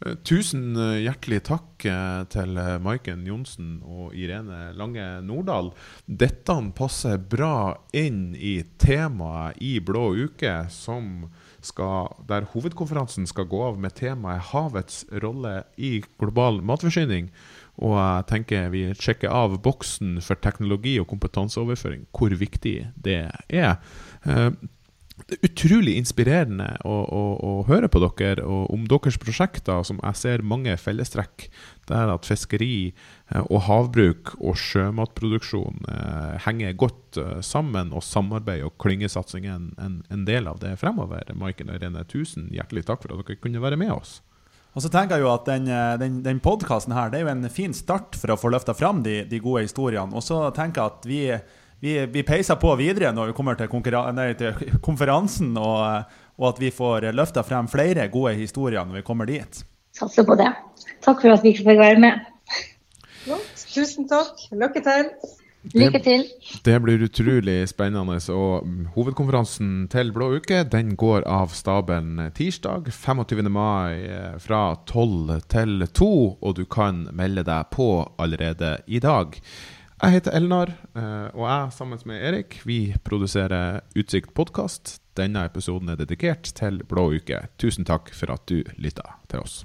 Eh, 0.03 0.17
tusen 0.27 0.75
hjertelig 0.77 1.45
takk 1.49 1.87
til 2.35 2.59
Maiken 2.83 3.23
Johnsen 3.27 3.79
og 3.87 4.17
Irene 4.19 4.73
Lange 4.79 5.07
Nordahl. 5.23 5.71
Dette 6.07 6.59
passer 6.75 7.23
bra 7.23 7.77
inn 7.95 8.35
i 8.35 8.59
temaet 8.83 9.63
i 9.63 9.79
Blå 9.79 10.11
uke, 10.27 10.57
skal, 11.69 12.11
der 12.27 12.47
hovedkonferansen 12.53 13.27
skal 13.31 13.47
gå 13.51 13.63
av 13.71 13.79
med 13.79 13.95
temaet 13.99 14.51
'Havets 14.51 15.05
rolle 15.23 15.63
i 15.77 16.03
global 16.19 16.63
matforsyning'. 16.63 17.31
Og 17.79 17.95
jeg 17.95 18.26
tenker 18.33 18.72
vi 18.74 18.89
sjekker 18.99 19.31
av 19.31 19.59
boksen 19.62 20.18
for 20.24 20.41
teknologi 20.43 20.97
og 21.03 21.09
kompetanseoverføring, 21.12 22.09
hvor 22.14 22.35
viktig 22.41 22.74
det 22.99 23.20
er. 23.49 23.79
Eh, 24.24 24.51
det 25.29 25.35
er 25.35 25.49
utrolig 25.49 25.97
inspirerende 25.99 26.68
å, 26.87 26.95
å, 26.95 27.22
å, 27.43 27.55
høre 27.66 27.89
på 27.91 28.01
dere 28.05 28.45
og 28.47 28.68
om 28.70 28.85
deres 28.87 29.18
prosjekter, 29.18 29.83
som 29.87 29.99
jeg 29.99 30.18
ser 30.20 30.45
mange 30.47 30.76
fellestrekk. 30.79 31.49
Der 31.91 32.12
at 32.12 32.26
fiskeri 32.29 32.91
eh, 32.93 33.43
og 33.47 33.64
havbruk 33.66 34.35
og 34.39 34.59
sjømatproduksjon 34.61 35.87
eh, 35.91 36.39
henger 36.47 36.79
godt 36.79 37.18
sammen, 37.47 37.95
og 37.97 38.05
samarbeid 38.05 38.66
og 38.66 38.76
klyngesatsing 38.83 39.49
er 39.49 39.59
en, 39.59 40.01
en, 40.07 40.24
del 40.29 40.51
av 40.51 40.62
det 40.62 40.76
fremover. 40.83 41.31
Maiken 41.35 41.70
og 41.70 41.79
Irene, 41.79 42.07
tusen 42.11 42.51
hjertelig 42.55 42.87
takk 42.91 43.05
for 43.05 43.14
at 43.14 43.22
dere 43.26 43.43
kunne 43.43 43.62
være 43.64 43.81
med 43.81 43.95
oss. 43.95 44.18
Og 44.77 44.85
så 44.85 44.91
tenker 44.93 45.16
jeg 45.16 45.25
jo 45.25 45.31
at 45.33 45.47
Den, 45.49 45.69
eh, 45.73 45.95
den, 46.01 46.19
den 46.23 46.43
podkasten 46.45 46.95
her 46.95 47.09
det 47.11 47.21
er 47.21 47.27
jo 47.27 47.33
en 47.33 47.49
fin 47.51 47.75
start 47.75 48.19
for 48.19 48.35
å 48.35 48.39
få 48.39 48.53
løfta 48.53 48.75
fram 48.77 49.03
de, 49.03 49.23
de 49.29 49.41
gode 49.43 49.64
historiene. 49.66 50.14
Og 50.14 50.25
så 50.25 50.49
tenker 50.57 50.83
jeg 50.83 50.93
at 50.93 51.09
vi 51.09 51.23
vi, 51.81 52.07
vi, 52.07 52.23
peiser 52.27 52.59
på 52.59 52.73
videre 52.79 53.12
når 53.14 53.31
vi 53.31 53.37
kommer 53.37 53.59
til, 53.59 53.71
nei, 54.16 54.33
til 54.39 54.71
konferansen, 54.87 55.53
og, 55.55 56.09
og, 56.39 56.47
at 56.53 56.62
vi 56.62 56.73
får 56.75 57.11
løfta 57.14 57.45
frem 57.47 57.71
flere 57.71 58.09
gode 58.11 58.35
historier 58.39 58.87
når 58.87 59.01
vi 59.01 59.07
kommer 59.07 59.31
dit. 59.31 59.62
Satser 59.95 60.27
på 60.27 60.35
det. 60.39 60.51
Takk 61.05 61.23
for 61.23 61.35
at 61.35 61.45
vi 61.47 61.55
fikk 61.57 61.71
være 61.79 62.03
med. 62.03 62.27
Tusen 63.75 64.09
takk. 64.11 64.49
Lykke 64.57 64.83
til. 64.83 65.12
Lykke 65.75 66.01
til. 66.01 66.23
Det, 66.23 66.61
det 66.65 66.77
blir 66.85 67.03
utrolig 67.05 67.57
spennende. 67.69 68.19
Og 68.33 68.69
hovedkonferansen 68.95 69.89
til 69.93 70.13
Blå 70.15 70.31
uke 70.39 70.63
den 70.71 70.95
går 70.97 71.27
av 71.29 71.53
staben 71.57 72.31
tirsdag 72.37 72.93
25. 72.95 73.43
mai 73.53 74.07
eh, 74.07 74.39
fra 74.43 74.63
12 74.87 75.43
til 75.51 75.89
2, 75.93 76.13
og 76.41 76.55
du 76.57 76.65
kan 76.65 77.09
melde 77.13 77.45
deg 77.49 77.69
på 77.75 77.91
allerede 78.19 78.79
i 78.87 79.03
dag. 79.03 79.37
Jeg 79.99 80.15
heter 80.15 80.37
Elnar, 80.39 80.71
eh, 80.95 81.29
og 81.35 81.45
jeg 81.51 81.75
sammen 81.75 82.07
med 82.07 82.23
Erik 82.23 82.61
vi 82.63 82.95
produserer 83.05 83.83
Utsikt 83.99 84.31
podkast. 84.39 85.01
Denne 85.19 85.43
episoden 85.51 85.91
er 85.91 85.99
dedikert 85.99 86.55
til 86.55 86.85
Blå 86.87 87.11
uke. 87.19 87.49
Tusen 87.59 87.89
takk 87.89 88.15
for 88.15 88.31
at 88.39 88.47
du 88.47 88.63
lytta 88.79 89.19
til 89.27 89.43
oss. 89.43 89.65